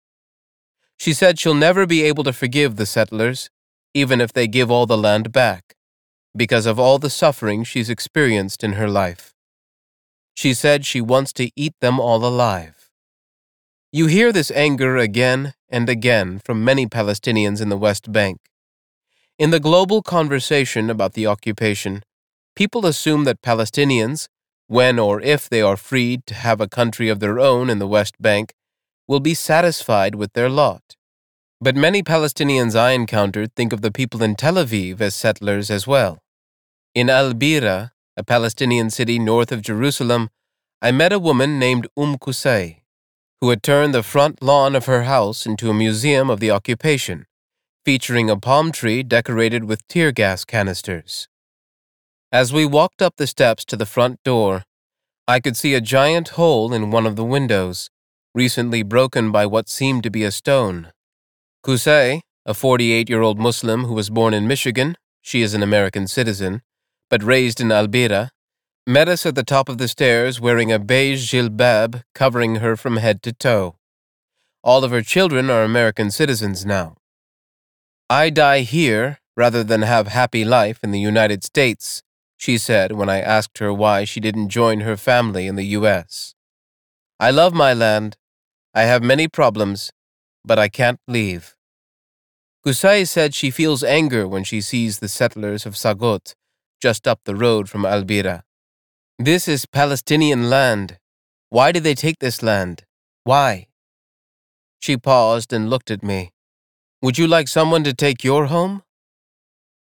[0.98, 3.50] She said she'll never be able to forgive the settlers,
[3.94, 5.74] even if they give all the land back,
[6.36, 9.34] because of all the suffering she's experienced in her life.
[10.34, 12.90] She said she wants to eat them all alive.
[13.90, 18.38] You hear this anger again and again from many Palestinians in the West Bank.
[19.38, 22.02] In the global conversation about the occupation,
[22.54, 24.28] people assume that Palestinians,
[24.66, 27.86] when or if they are freed to have a country of their own in the
[27.86, 28.54] West Bank,
[29.08, 30.96] will be satisfied with their lot.
[31.60, 35.86] But many Palestinians I encountered think of the people in Tel Aviv as settlers as
[35.86, 36.18] well.
[36.94, 40.30] In Al Bira, a Palestinian city north of Jerusalem,
[40.82, 42.80] I met a woman named Um Kusay,
[43.40, 47.26] who had turned the front lawn of her house into a museum of the occupation
[47.86, 51.28] featuring a palm tree decorated with tear gas canisters.
[52.32, 54.64] As we walked up the steps to the front door,
[55.28, 57.88] I could see a giant hole in one of the windows,
[58.34, 60.90] recently broken by what seemed to be a stone.
[61.64, 66.08] Kusay, a 48 year old Muslim who was born in Michigan, she is an American
[66.08, 66.62] citizen,
[67.08, 68.30] but raised in Al Bira,
[68.88, 72.96] met us at the top of the stairs wearing a beige jilbab covering her from
[72.96, 73.76] head to toe.
[74.64, 76.96] All of her children are American citizens now.
[78.10, 82.02] I die here rather than have happy life in the United States,
[82.36, 86.34] she said when I asked her why she didn't join her family in the U.S.
[87.18, 88.16] I love my land.
[88.74, 89.90] I have many problems,
[90.44, 91.56] but I can't leave.
[92.64, 96.34] Kusai said she feels anger when she sees the settlers of Psagot
[96.80, 98.42] just up the road from Albira.
[99.18, 100.98] This is Palestinian land.
[101.48, 102.84] Why did they take this land?
[103.24, 103.68] Why?
[104.78, 106.32] She paused and looked at me.
[107.02, 108.82] Would you like someone to take your home?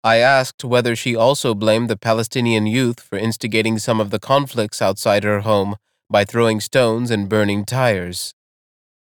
[0.04, 4.82] I asked whether she also blamed the Palestinian youth for instigating some of the conflicts
[4.82, 5.78] outside her home
[6.10, 8.34] by throwing stones and burning tires.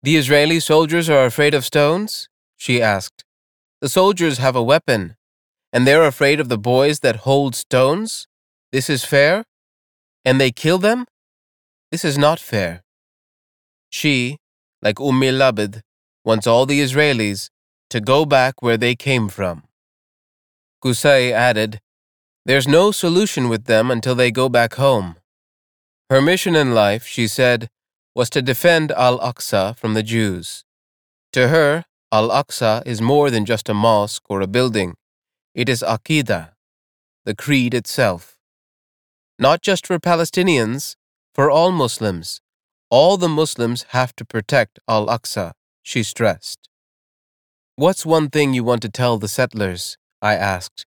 [0.04, 2.28] The Israeli soldiers are afraid of stones?
[2.56, 3.24] She asked.
[3.80, 5.16] The soldiers have a weapon,
[5.72, 8.28] and they're afraid of the boys that hold stones?
[8.70, 9.44] This is fair?
[10.24, 11.06] And they kill them?
[11.90, 12.84] This is not fair.
[13.90, 14.38] She,
[14.80, 15.80] like Ummi Labid,
[16.24, 17.50] wants all the Israelis
[17.90, 19.64] to go back where they came from.
[20.82, 21.80] Kusai added,
[22.44, 25.16] There's no solution with them until they go back home.
[26.10, 27.68] Her mission in life, she said,
[28.14, 30.64] was to defend Al Aqsa from the Jews.
[31.32, 34.94] To her, Al Aqsa is more than just a mosque or a building,
[35.54, 36.50] it is Aqidah,
[37.24, 38.36] the creed itself.
[39.38, 40.96] Not just for Palestinians,
[41.34, 42.40] for all Muslims.
[42.90, 45.52] All the Muslims have to protect Al Aqsa,
[45.82, 46.68] she stressed.
[47.76, 49.96] What's one thing you want to tell the settlers?
[50.22, 50.86] I asked.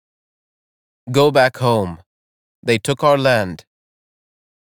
[1.12, 1.98] Go back home.
[2.62, 3.66] They took our land.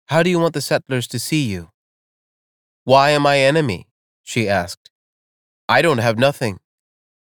[0.07, 1.71] How do you want the settlers to see you?
[2.85, 3.89] Why am I enemy?
[4.23, 4.91] She asked.
[5.69, 6.59] I don't have nothing.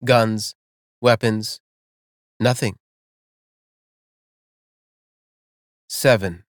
[0.05, 0.55] Guns,
[1.01, 1.61] weapons,
[2.39, 2.77] nothing.
[5.89, 6.45] 7.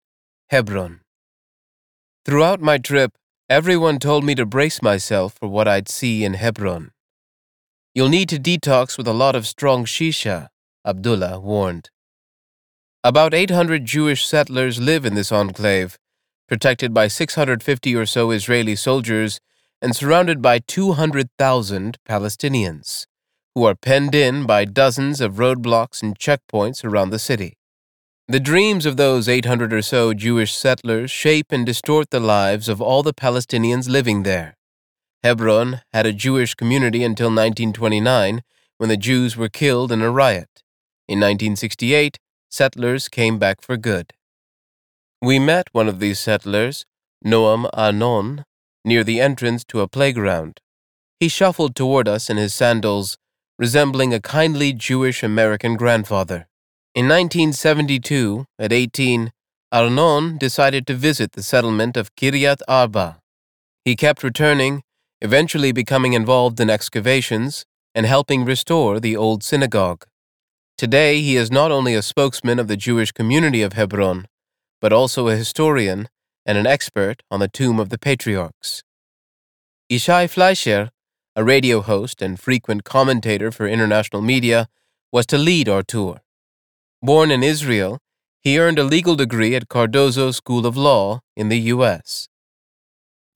[0.49, 1.02] Hebron.
[2.26, 3.18] Throughout my trip,
[3.49, 6.91] everyone told me to brace myself for what I'd see in Hebron.
[7.95, 10.49] You'll need to detox with a lot of strong shisha,
[10.84, 11.90] Abdullah warned.
[13.04, 15.98] About 800 Jewish settlers live in this enclave,
[16.48, 19.40] protected by 650 or so Israeli soldiers
[19.82, 23.06] and surrounded by 200,000 Palestinians,
[23.54, 27.58] who are penned in by dozens of roadblocks and checkpoints around the city.
[28.28, 32.82] The dreams of those 800 or so Jewish settlers shape and distort the lives of
[32.82, 34.58] all the Palestinians living there.
[35.22, 38.42] Hebron had a Jewish community until 1929
[38.78, 40.64] when the Jews were killed in a riot.
[41.12, 44.14] In 1968, settlers came back for good.
[45.22, 46.86] We met one of these settlers,
[47.26, 48.45] Noam Arnon,
[48.86, 50.62] near the entrance to a playground.
[51.20, 53.18] He shuffled toward us in his sandals,
[53.59, 56.47] resembling a kindly Jewish American grandfather.
[56.95, 59.34] In 1972, at 18,
[59.70, 63.20] Arnon decided to visit the settlement of Kiryat Arba.
[63.84, 64.82] He kept returning
[65.20, 70.05] eventually becoming involved in excavations and helping restore the old synagogue.
[70.82, 74.26] Today, he is not only a spokesman of the Jewish community of Hebron,
[74.82, 76.10] but also a historian
[76.44, 78.82] and an expert on the tomb of the patriarchs.
[79.92, 80.90] Yishai Fleisher,
[81.36, 84.68] a radio host and frequent commentator for international media,
[85.12, 86.22] was to lead our tour.
[87.00, 88.00] Born in Israel,
[88.40, 92.28] he earned a legal degree at Cardozo School of Law in the U.S.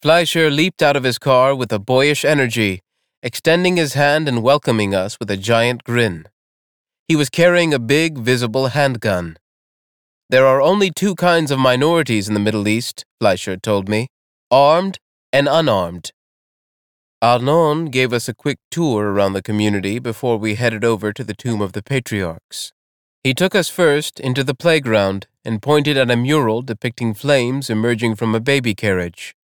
[0.02, 2.82] Fleisher leaped out of his car with a boyish energy,
[3.22, 6.26] extending his hand and welcoming us with a giant grin.
[7.08, 9.38] He was carrying a big, visible handgun.
[10.30, 14.08] There are only two kinds of minorities in the Middle East, Fleisher told me
[14.50, 14.98] armed
[15.32, 16.12] and unarmed.
[17.22, 21.34] Arnon gave us a quick tour around the community before we headed over to the
[21.34, 22.72] Tomb of the Patriarchs.
[23.24, 28.16] He took us first into the playground and pointed at a mural depicting flames emerging
[28.16, 29.36] from a baby carriage.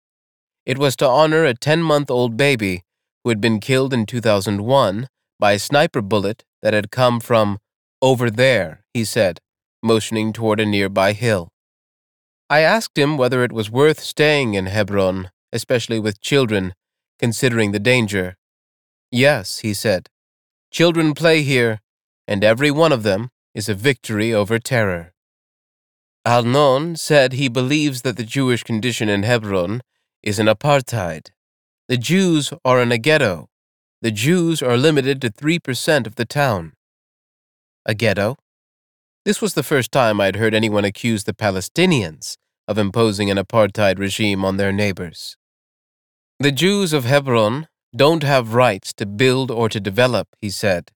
[0.64, 2.82] It was to honor a 10 month old baby
[3.22, 5.08] who had been killed in 2001
[5.38, 7.58] by a sniper bullet that had come from
[8.02, 9.40] over there, he said,
[9.82, 11.48] motioning toward a nearby hill.
[12.48, 16.74] I asked him whether it was worth staying in Hebron, especially with children,
[17.18, 18.36] considering the danger.
[19.10, 20.08] Yes, he said.
[20.70, 21.80] Children play here,
[22.26, 25.12] and every one of them is a victory over terror.
[26.24, 29.82] Arnon said he believes that the Jewish condition in Hebron
[30.22, 31.30] is an apartheid.
[31.88, 33.49] The Jews are in a ghetto.
[34.02, 36.72] The Jews are limited to 3% of the town.
[37.84, 38.36] A ghetto?
[39.24, 42.36] This was the first time I'd heard anyone accuse the Palestinians
[42.66, 45.36] of imposing an apartheid regime on their neighbors.
[46.38, 50.92] The Jews of Hebron don't have rights to build or to develop, he said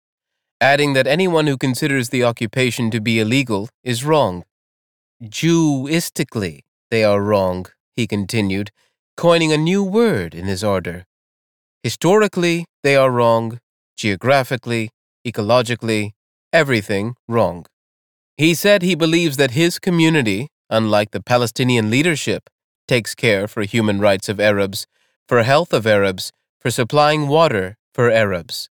[0.62, 4.46] adding that anyone who considers the occupation to be illegal is wrong.
[5.22, 6.60] Jewistically,
[6.92, 8.70] they are wrong, he continued,
[9.18, 11.06] coining a new word in his order.
[11.84, 13.60] Historically, they are wrong,
[13.98, 14.92] geographically,
[15.26, 16.12] ecologically,
[16.54, 17.66] everything wrong.
[18.38, 22.50] He said he believes that his community, unlike the Palestinian leadership,
[22.88, 24.86] takes care for human rights of Arabs,
[25.28, 28.70] for health of Arabs, for supplying water for Arabs.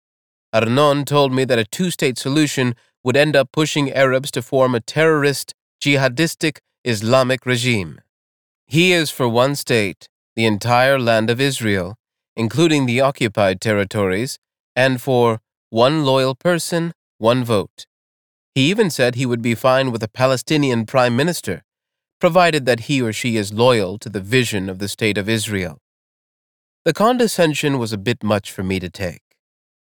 [0.52, 4.74] Arnon told me that a two state solution would end up pushing Arabs to form
[4.74, 8.00] a terrorist, jihadistic Islamic regime.
[8.66, 11.96] He is for one state, the entire land of Israel,
[12.36, 14.38] including the occupied territories,
[14.74, 17.86] and for one loyal person, one vote.
[18.54, 21.62] He even said he would be fine with a Palestinian prime minister,
[22.20, 25.78] provided that he or she is loyal to the vision of the State of Israel.
[26.84, 29.22] The condescension was a bit much for me to take.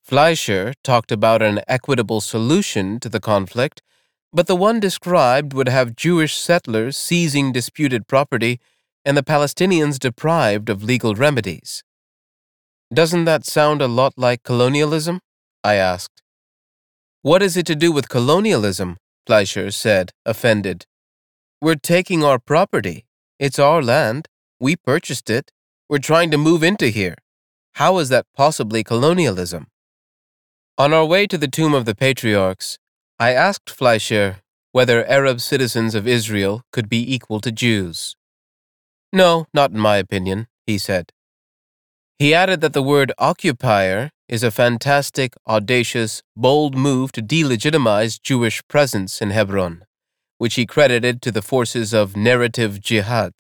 [0.03, 3.83] Fleisher talked about an equitable solution to the conflict,
[4.33, 8.61] but the one described would have Jewish settlers seizing disputed property
[9.05, 11.83] and the Palestinians deprived of legal remedies.
[12.93, 15.21] Doesn't that sound a lot like colonialism?
[15.65, 16.21] I asked.
[17.23, 18.99] What is it to do with colonialism?
[19.27, 20.85] Fleisher said, offended.
[21.59, 23.07] We're taking our property.
[23.39, 24.29] It's our land.
[24.61, 25.51] We purchased it.
[25.89, 27.15] We're trying to move into here.
[27.77, 29.69] How is that possibly colonialism?
[30.77, 32.79] On our way to the tomb of the patriarchs,
[33.19, 38.17] I asked Fleisher whether Arab citizens of Israel could be equal to Jews.
[39.15, 41.13] No, not in my opinion, he said.
[42.23, 48.63] He added that the word occupier is a fantastic, audacious, bold move to delegitimize Jewish
[48.69, 49.85] presence in Hebron,
[50.39, 53.33] which he credited to the forces of narrative jihad.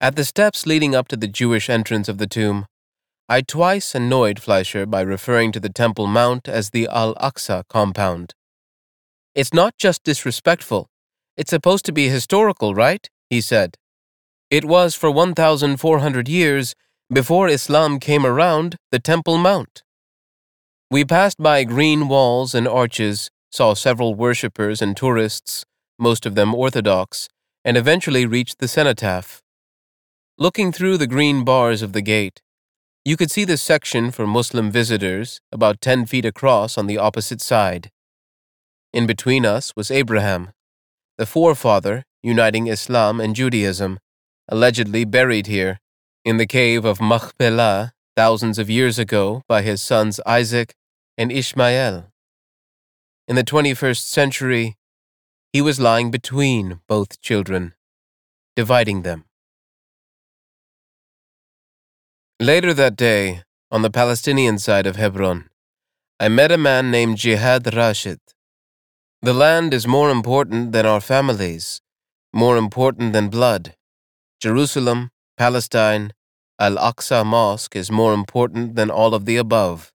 [0.00, 2.64] At the steps leading up to the Jewish entrance of the tomb,
[3.28, 8.32] I twice annoyed Fleisher by referring to the Temple Mount as the Al Aqsa compound.
[9.34, 10.88] It's not just disrespectful,
[11.36, 13.06] it's supposed to be historical, right?
[13.28, 13.76] he said.
[14.50, 16.74] It was for 1,400 years
[17.10, 19.82] before Islam came around the Temple Mount.
[20.90, 25.64] We passed by green walls and arches, saw several worshippers and tourists,
[25.98, 27.28] most of them Orthodox,
[27.64, 29.40] and eventually reached the cenotaph.
[30.36, 32.42] Looking through the green bars of the gate,
[33.06, 37.40] you could see the section for Muslim visitors about 10 feet across on the opposite
[37.40, 37.90] side.
[38.92, 40.50] In between us was Abraham,
[41.16, 43.98] the forefather uniting Islam and Judaism,
[44.50, 45.78] allegedly buried here
[46.28, 50.74] in the cave of Machpelah thousands of years ago by his sons Isaac
[51.16, 52.12] and Ishmael.
[53.26, 54.76] In the 21st century,
[55.54, 57.72] he was lying between both children,
[58.56, 59.24] dividing them.
[62.38, 65.48] Later that day, on the Palestinian side of Hebron,
[66.20, 68.20] I met a man named Jihad Rashid.
[69.22, 71.80] The land is more important than our families,
[72.34, 73.76] more important than blood.
[74.42, 75.08] Jerusalem,
[75.38, 76.12] Palestine,
[76.60, 79.92] Al Aqsa Mosque is more important than all of the above.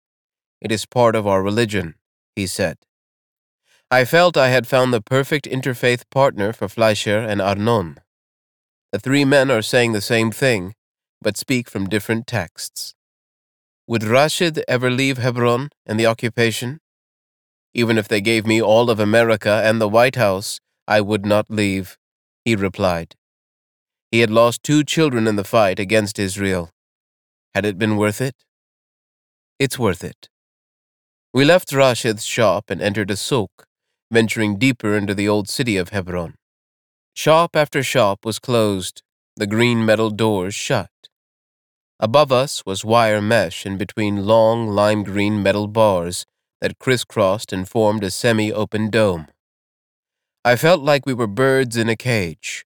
[0.61, 1.97] It is part of our religion,
[2.37, 2.79] he said.
[3.91, 7.99] I felt I had found the perfect interfaith partner for Fleisher and Arnon.
[8.93, 10.75] The three men are saying the same thing
[11.23, 12.95] but speak from different texts.
[13.87, 16.81] Would Rashid ever leave Hebron and the occupation?
[17.75, 21.51] Even if they gave me all of America and the White House, I would not
[21.51, 21.97] leave,
[22.45, 23.17] he replied.
[24.13, 26.69] He had lost two children in the fight against Israel.
[27.55, 28.37] Had it been worth it?
[29.59, 30.29] It's worth it.
[31.33, 33.65] We left Rashid's shop and entered a souk,
[34.11, 36.35] venturing deeper into the old city of Hebron.
[37.15, 39.03] Shop after shop was closed,
[39.37, 40.91] the green metal doors shut.
[41.99, 46.27] Above us was wire mesh in between long lime green metal bars
[46.61, 49.29] that crisscrossed and formed a semi open dome.
[50.45, 52.67] I felt like we were birds in a cage.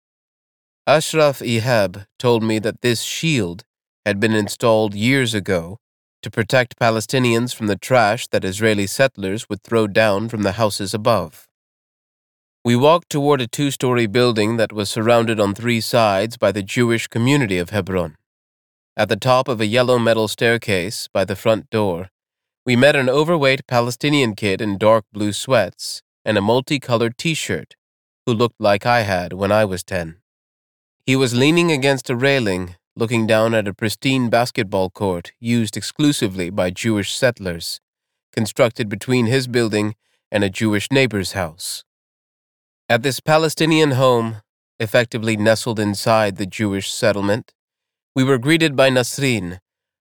[0.86, 3.64] Ashraf Ihab told me that this shield
[4.04, 5.78] had been installed years ago
[6.20, 10.92] to protect Palestinians from the trash that Israeli settlers would throw down from the houses
[10.92, 11.48] above.
[12.66, 16.62] We walked toward a two story building that was surrounded on three sides by the
[16.62, 18.16] Jewish community of Hebron.
[18.94, 22.10] At the top of a yellow metal staircase by the front door,
[22.66, 27.74] we met an overweight Palestinian kid in dark blue sweats and a multicolored t shirt
[28.26, 30.16] who looked like I had when I was 10.
[31.06, 36.48] He was leaning against a railing, looking down at a pristine basketball court used exclusively
[36.48, 37.78] by Jewish settlers,
[38.32, 39.96] constructed between his building
[40.32, 41.84] and a Jewish neighbor's house.
[42.88, 44.36] At this Palestinian home,
[44.80, 47.52] effectively nestled inside the Jewish settlement,
[48.16, 49.58] we were greeted by Nasrin,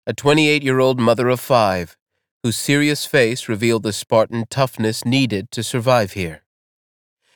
[0.08, 1.98] a 28 year old mother of five,
[2.44, 6.44] whose serious face revealed the Spartan toughness needed to survive here.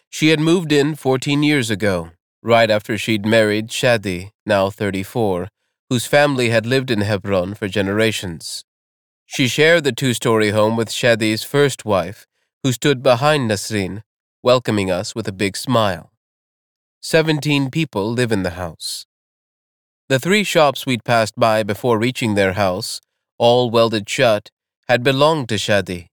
[0.09, 2.11] She had moved in 14 years ago
[2.41, 5.47] right after she'd married Shadi, now 34,
[5.89, 8.63] whose family had lived in Hebron for generations.
[9.25, 12.25] She shared the two story home with Shadi's first wife,
[12.63, 14.01] who stood behind Nasrin,
[14.41, 16.11] welcoming us with a big smile.
[17.01, 19.05] Seventeen people live in the house.
[20.09, 23.01] The three shops we'd passed by before reaching their house,
[23.37, 24.49] all welded shut,
[24.87, 26.07] had belonged to Shadi.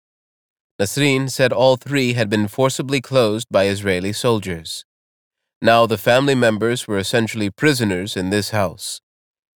[0.81, 4.85] Nasrin said all three had been forcibly closed by Israeli soldiers.
[5.61, 9.01] Now the family members were essentially prisoners in this house.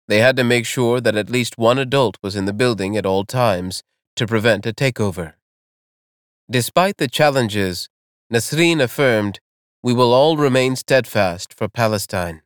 [0.08, 3.06] They had to make sure that at least one adult was in the building at
[3.06, 3.82] all times
[4.14, 5.34] to prevent a takeover.
[6.50, 7.88] Despite the challenges,
[8.32, 9.40] Nasreen affirmed,
[9.82, 12.42] We will all remain steadfast for Palestine.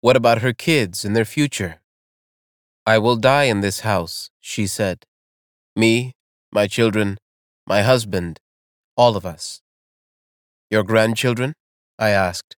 [0.00, 1.80] What about her kids and their future?
[2.86, 5.04] I will die in this house, she said.
[5.76, 6.14] Me,
[6.50, 7.18] my children,
[7.66, 8.40] my husband,
[8.96, 9.60] all of us.
[10.70, 11.54] Your grandchildren?
[11.98, 12.56] I asked.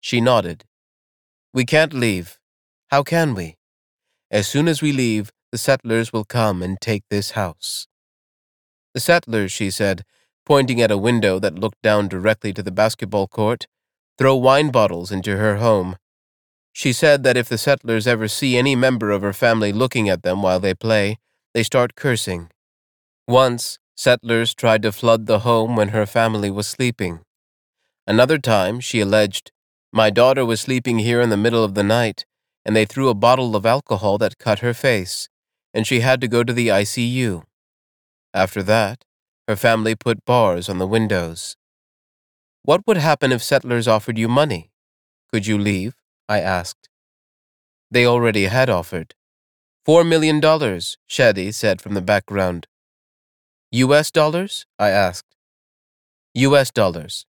[0.00, 0.64] She nodded.
[1.54, 2.38] We can't leave.
[2.88, 3.56] How can we?
[4.30, 7.86] As soon as we leave, the settlers will come and take this house.
[8.94, 10.04] The settlers, she said,
[10.44, 13.66] pointing at a window that looked down directly to the basketball court,
[14.18, 15.96] throw wine bottles into her home.
[16.72, 20.22] She said that if the settlers ever see any member of her family looking at
[20.22, 21.18] them while they play,
[21.54, 22.50] they start cursing.
[23.26, 27.20] Once, settlers tried to flood the home when her family was sleeping.
[28.10, 29.52] Another time, she alleged,
[29.92, 32.26] My daughter was sleeping here in the middle of the night,
[32.64, 35.28] and they threw a bottle of alcohol that cut her face,
[35.72, 37.44] and she had to go to the ICU.
[38.34, 39.04] After that,
[39.46, 41.54] her family put bars on the windows.
[42.64, 44.72] What would happen if settlers offered you money?
[45.32, 45.94] Could you leave?
[46.28, 46.88] I asked.
[47.92, 49.14] They already had offered.
[49.86, 52.66] Four million dollars, Shadi said from the background.
[53.70, 54.10] U.S.
[54.10, 54.66] dollars?
[54.80, 55.36] I asked.
[56.34, 56.72] U.S.
[56.72, 57.24] dollars.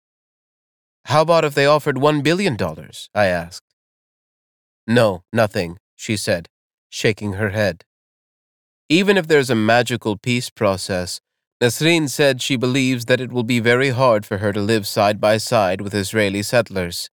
[1.06, 2.58] How about if they offered $1 billion?
[3.14, 3.74] I asked.
[4.88, 6.50] No, nothing, she said,
[6.90, 7.84] shaking her head.
[8.90, 11.22] Even if there's a magical peace process,
[11.62, 15.22] Nasreen said she believes that it will be very hard for her to live side
[15.22, 17.10] by side with Israeli settlers,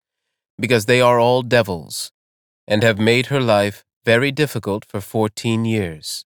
[0.58, 2.10] because they are all devils,
[2.66, 6.24] and have made her life very difficult for 14 years.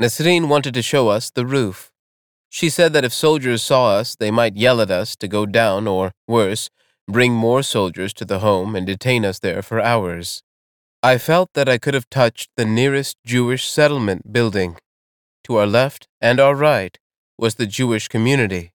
[0.00, 1.90] Nasreen wanted to show us the roof,
[2.48, 5.86] she said that if soldiers saw us, they might yell at us to go down
[5.86, 6.70] or, worse,
[7.08, 10.42] bring more soldiers to the home and detain us there for hours.
[11.02, 14.76] I felt that I could have touched the nearest Jewish settlement building.
[15.44, 16.98] To our left and our right
[17.38, 18.72] was the Jewish community.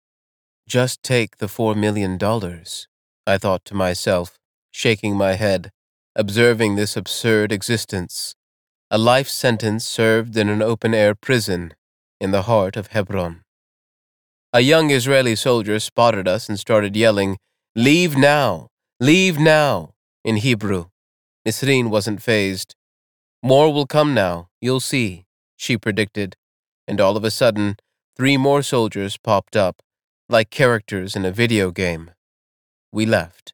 [0.67, 2.87] Just take the four million dollars,
[3.27, 4.39] I thought to myself,
[4.71, 5.71] shaking my head,
[6.15, 8.35] observing this absurd existence.
[8.91, 11.73] A life sentence served in an open air prison
[12.21, 13.45] in the heart of Hebron.
[14.51, 17.37] A young Israeli soldier spotted us and started yelling,
[17.77, 18.69] Leave now!
[18.99, 19.93] Leave now!
[20.25, 20.87] in Hebrew.
[21.47, 22.75] Nisreen wasn't fazed.
[23.43, 25.27] More will come now, you'll see,
[25.57, 26.35] she predicted,
[26.87, 27.77] and all of a sudden,
[28.17, 29.83] three more soldiers popped up,
[30.31, 32.11] like characters in a video game.
[32.91, 33.53] We left.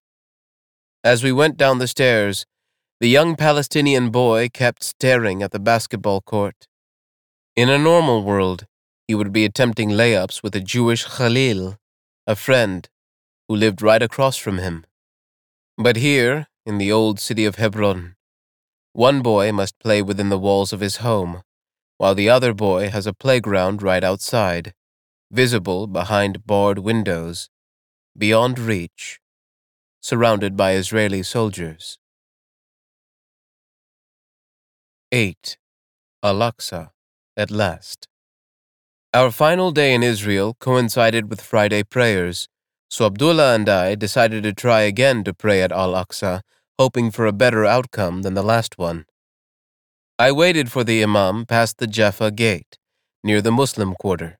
[1.02, 2.46] As we went down the stairs,
[3.00, 6.68] the young Palestinian boy kept staring at the basketball court.
[7.56, 8.66] In a normal world,
[9.06, 11.78] he would be attempting layups with a Jewish Khalil,
[12.26, 12.88] a friend,
[13.48, 14.86] who lived right across from him.
[15.76, 18.14] But here, in the old city of Hebron,
[18.92, 21.42] one boy must play within the walls of his home,
[21.98, 24.72] while the other boy has a playground right outside,
[25.30, 27.50] visible behind barred windows,
[28.16, 29.20] beyond reach,
[30.00, 31.98] surrounded by Israeli soldiers.
[35.12, 35.58] 8.
[36.22, 36.90] Al-Aqsa,
[37.36, 38.08] at last.
[39.14, 42.48] Our final day in Israel coincided with Friday prayers,
[42.90, 46.40] so Abdullah and I decided to try again to pray at Al Aqsa,
[46.80, 49.04] hoping for a better outcome than the last one.
[50.18, 52.76] I waited for the Imam past the Jaffa gate,
[53.22, 54.36] near the Muslim quarter.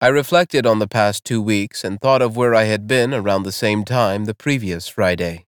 [0.00, 3.42] I reflected on the past two weeks and thought of where I had been around
[3.42, 5.44] the same time the previous Friday,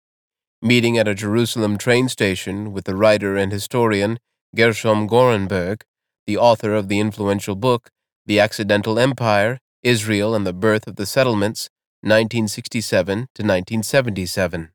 [0.61, 4.19] meeting at a Jerusalem train station with the writer and historian
[4.53, 5.83] Gershom Gorenberg,
[6.27, 7.91] the author of the influential book
[8.25, 11.69] the Accidental Empire, Israel and the Birth of the Settlements,
[12.01, 14.69] 1967 to 1977.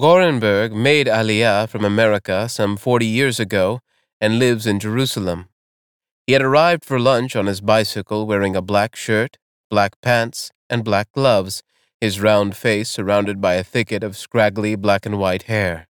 [0.00, 3.80] Gorenberg made Aliyah from America some 40 years ago
[4.20, 5.48] and lives in Jerusalem.
[6.26, 9.36] He had arrived for lunch on his bicycle wearing a black shirt,
[9.70, 11.62] black pants, and black gloves,
[12.00, 15.86] his round face surrounded by a thicket of scraggly black and white hair.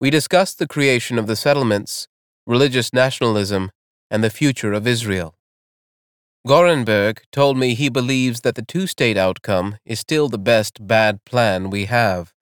[0.00, 2.08] We discussed the creation of the settlements,
[2.46, 3.70] religious nationalism,
[4.10, 5.34] and the future of Israel.
[6.46, 11.24] Gorenberg told me he believes that the two state outcome is still the best bad
[11.24, 12.32] plan we have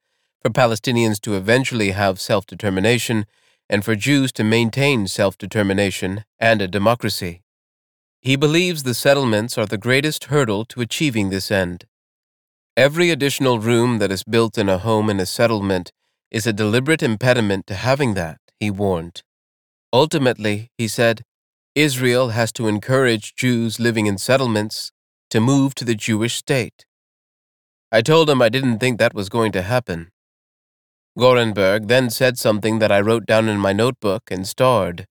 [0.41, 3.27] for Palestinians to eventually have self determination
[3.69, 7.43] and for Jews to maintain self determination and a democracy.
[8.23, 11.85] He believes the settlements are the greatest hurdle to achieving this end.
[12.79, 15.93] Every additional room that is built in a home in a settlement
[16.31, 19.23] is a deliberate impediment to having that, he warned.
[19.93, 21.23] Ultimately, he said,
[21.77, 24.91] Israel has to encourage Jews living in settlements
[25.31, 26.85] to move to the Jewish state.
[27.93, 30.11] I told him I didn't think that was going to happen.
[31.17, 35.07] Gorenberg then said something that I wrote down in my notebook and starred.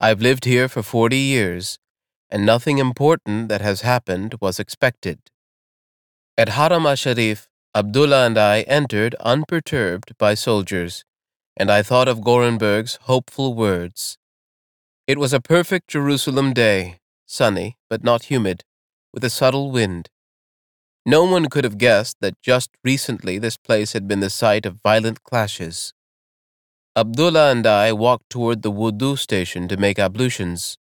[0.00, 1.78] I've lived here for 40 years,
[2.30, 5.18] and nothing important that has happened was expected.
[6.36, 11.04] At Haram al-Sharif, Abdullah and I entered unperturbed by soldiers,
[11.56, 14.18] and I thought of Gorenberg's hopeful words.
[15.06, 18.64] It was a perfect Jerusalem day, sunny but not humid,
[19.12, 20.08] with a subtle wind.
[21.04, 24.80] No one could have guessed that just recently this place had been the site of
[24.82, 25.92] violent clashes.
[26.96, 30.78] Abdullah and I walked toward the wudu station to make ablutions.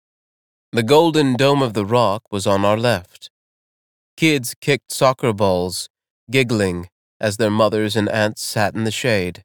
[0.72, 3.28] The golden dome of the rock was on our left.
[4.16, 5.90] Kids kicked soccer balls,
[6.30, 6.88] giggling
[7.20, 9.44] as their mothers and aunts sat in the shade.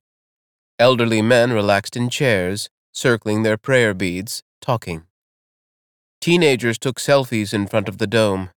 [0.80, 5.04] Elderly men relaxed in chairs, circling their prayer beads talking.
[6.22, 8.52] Teenagers took selfies in front of the dome.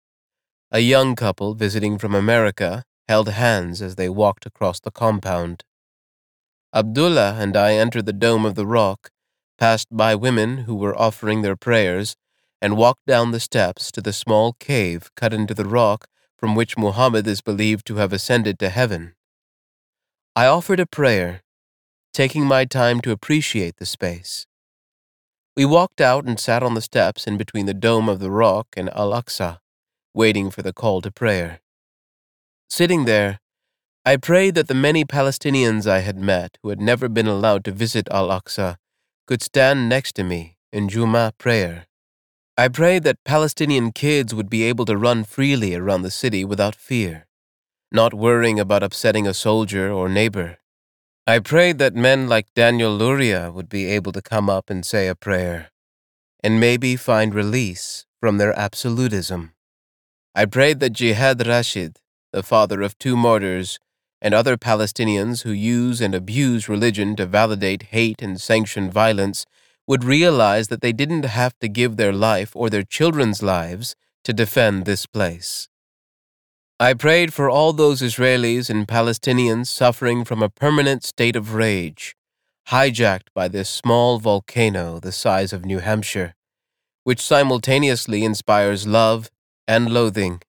[0.72, 5.64] A young couple visiting from America held hands as they walked across the compound.
[6.74, 9.12] Abdullah and I entered the dome of the rock,
[9.58, 12.16] passed by women who were offering their prayers,
[12.62, 16.78] and walked down the steps to the small cave cut into the rock from which
[16.78, 19.14] Muhammad is believed to have ascended to heaven.
[20.36, 21.43] I offered a prayer,
[22.14, 24.47] taking my time to appreciate the space.
[25.56, 28.68] We walked out and sat on the steps in between the dome of the rock
[28.76, 29.60] and Al Aqsa,
[30.12, 31.60] waiting for the call to prayer.
[32.70, 33.39] Sitting there,
[34.04, 37.72] I prayed that the many Palestinians I had met who had never been allowed to
[37.72, 38.78] visit Al Aqsa
[39.28, 41.86] could stand next to me in Juma prayer.
[42.58, 46.74] I prayed that Palestinian kids would be able to run freely around the city without
[46.76, 47.28] fear,
[47.91, 50.58] not worrying about upsetting a soldier or neighbor.
[51.26, 55.07] I prayed that men like Daniel Luria would be able to come up and say
[55.07, 55.71] a prayer,
[56.43, 59.53] and maybe find release from their absolutism.
[60.36, 61.99] I prayed that Jihad Rashid,
[62.34, 63.80] the father of two martyrs,
[64.21, 69.45] and other Palestinians who use and abuse religion to validate hate and sanction violence
[69.88, 73.95] would realize that they didn't have to give their life or their children's lives
[74.26, 75.69] to defend this place.
[76.80, 82.15] I prayed for all those Israelis and Palestinians suffering from a permanent state of rage,
[82.69, 86.34] hijacked by this small volcano the size of New Hampshire,
[87.03, 89.30] which simultaneously inspires love
[89.67, 90.41] and loathing,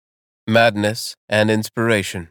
[0.46, 2.30] madness and inspiration.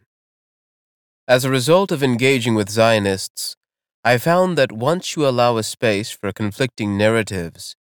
[1.28, 3.56] As a result of engaging with Zionists,
[4.04, 7.76] I found that once you allow a space for conflicting narratives,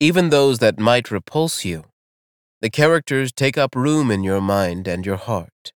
[0.00, 1.84] even those that might repulse you,
[2.60, 5.72] the characters take up room in your mind and your heart.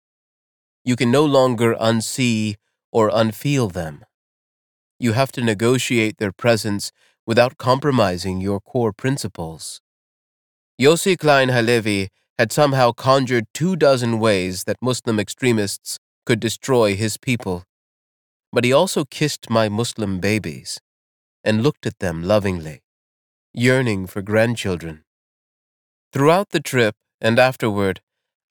[0.85, 2.57] You can no longer unsee
[2.91, 4.05] or unfeel them.
[4.99, 6.91] You have to negotiate their presence
[7.24, 9.80] without compromising your core principles.
[10.80, 17.16] Yossi Klein Halevi had somehow conjured two dozen ways that Muslim extremists could destroy his
[17.16, 17.62] people.
[18.53, 20.80] But he also kissed my Muslim babies
[21.45, 22.80] and looked at them lovingly,
[23.55, 25.05] yearning for grandchildren.
[26.13, 28.03] Throughout the trip and afterward,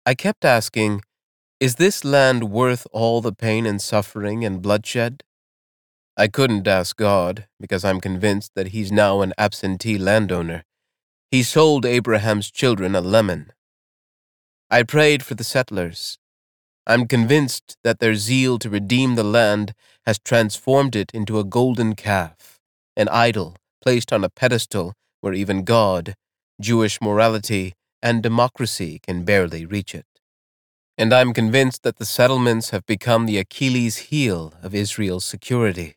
[0.03, 1.03] I kept asking,
[1.59, 5.23] Is this land worth all the pain and suffering and bloodshed?
[6.17, 10.63] I couldn't ask God, because I'm convinced that He's now an absentee landowner.
[11.29, 13.53] He sold Abraham's children a lemon.
[14.71, 16.17] I prayed for the settlers.
[16.87, 19.73] I'm convinced that their zeal to redeem the land
[20.07, 22.59] has transformed it into a golden calf,
[22.97, 26.15] an idol placed on a pedestal where even God,
[26.61, 30.05] Jewish morality, and democracy can barely reach it.
[30.97, 35.95] And I'm convinced that the settlements have become the Achilles heel of Israel's security.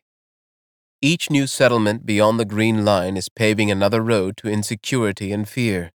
[1.01, 5.91] Each new settlement beyond the Green Line is paving another road to insecurity and fear,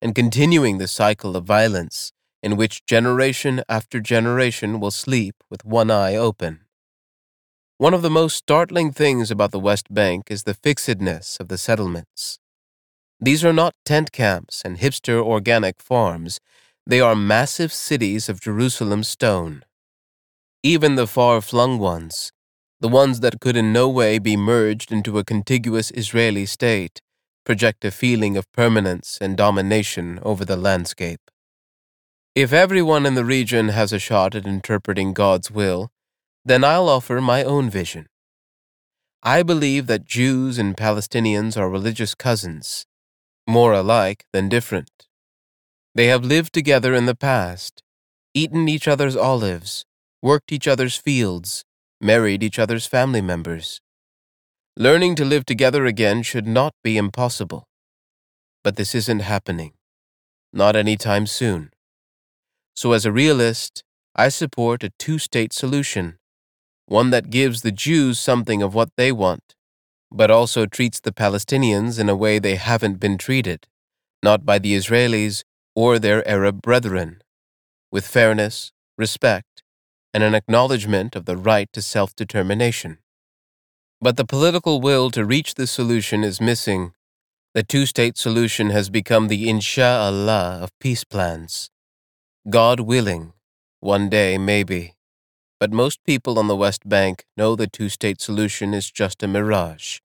[0.00, 2.12] and continuing the cycle of violence
[2.42, 6.60] in which generation after generation will sleep with one eye open.
[7.78, 11.56] One of the most startling things about the West Bank is the fixedness of the
[11.56, 12.38] settlements.
[13.20, 16.40] These are not tent camps and hipster organic farms,
[16.86, 19.64] they are massive cities of Jerusalem stone.
[20.62, 22.32] Even the far flung ones,
[22.80, 27.00] the ones that could in no way be merged into a contiguous Israeli state,
[27.44, 31.30] project a feeling of permanence and domination over the landscape.
[32.34, 35.90] If everyone in the region has a shot at interpreting God's will,
[36.44, 38.06] then I'll offer my own vision.
[39.22, 42.84] I believe that Jews and Palestinians are religious cousins,
[43.46, 45.08] more alike than different.
[45.94, 47.82] They have lived together in the past,
[48.34, 49.84] eaten each other's olives,
[50.22, 51.64] worked each other's fields,
[52.00, 53.80] married each other's family members.
[54.76, 57.68] Learning to live together again should not be impossible.
[58.64, 59.74] But this isn't happening.
[60.52, 61.70] Not any time soon.
[62.74, 63.84] So, as a realist,
[64.16, 66.18] I support a two state solution,
[66.86, 69.54] one that gives the Jews something of what they want,
[70.14, 73.66] but also treats the Palestinians in a way they haven't been treated,
[74.22, 75.42] not by the Israelis
[75.74, 77.20] or their Arab brethren,
[77.90, 79.64] with fairness, respect,
[80.14, 82.98] and an acknowledgement of the right to self determination.
[84.00, 86.92] But the political will to reach this solution is missing.
[87.54, 91.70] The two state solution has become the insha'Allah of peace plans.
[92.48, 93.32] God willing,
[93.80, 94.93] one day maybe.
[95.60, 99.28] But most people on the West Bank know the two state solution is just a
[99.28, 99.98] mirage,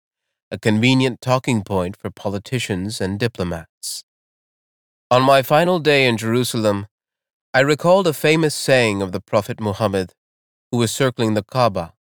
[0.51, 4.03] a convenient talking point for politicians and diplomats.
[5.09, 6.87] On my final day in Jerusalem,
[7.53, 10.13] I recalled a famous saying of the Prophet Muhammad,
[10.71, 11.93] who was circling the Kaaba,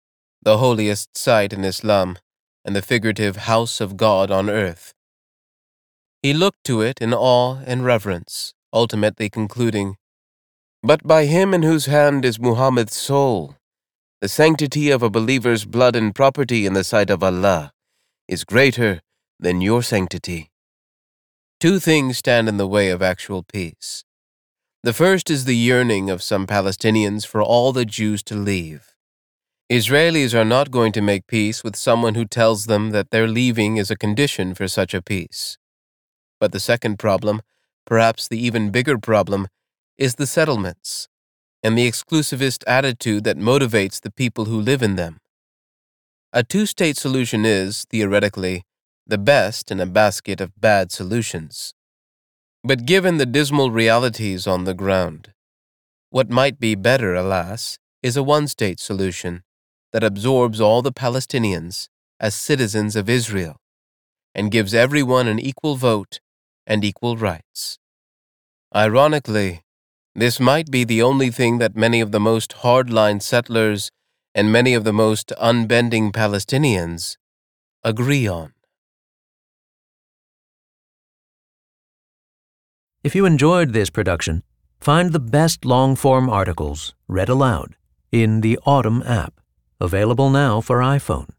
[0.42, 2.18] the holiest site in Islam
[2.64, 4.92] and the figurative house of God on earth.
[6.22, 9.96] He looked to it in awe and reverence, ultimately concluding,
[10.82, 13.56] but by him in whose hand is Muhammad's soul,
[14.20, 17.72] the sanctity of a believer's blood and property in the sight of Allah
[18.28, 19.00] is greater
[19.38, 20.50] than your sanctity.
[21.60, 24.04] Two things stand in the way of actual peace.
[24.82, 28.94] The first is the yearning of some Palestinians for all the Jews to leave.
[29.70, 33.78] Israelis are not going to make peace with someone who tells them that their leaving
[33.78, 35.58] is a condition for such a peace.
[36.38, 37.42] But the second problem,
[37.84, 39.48] perhaps the even bigger problem,
[39.98, 41.08] is the settlements
[41.62, 45.18] and the exclusivist attitude that motivates the people who live in them.
[46.32, 48.62] A two state solution is, theoretically,
[49.06, 51.72] the best in a basket of bad solutions.
[52.62, 55.32] But given the dismal realities on the ground,
[56.10, 59.42] what might be better, alas, is a one state solution
[59.92, 61.88] that absorbs all the Palestinians
[62.20, 63.56] as citizens of Israel
[64.34, 66.20] and gives everyone an equal vote
[66.66, 67.78] and equal rights.
[68.74, 69.62] Ironically,
[70.16, 73.90] this might be the only thing that many of the most hardline settlers
[74.34, 77.18] and many of the most unbending Palestinians
[77.84, 78.54] agree on.
[83.04, 84.42] If you enjoyed this production,
[84.80, 87.76] find the best long form articles read aloud
[88.10, 89.34] in the Audm app,
[89.78, 91.35] available now for iPhone.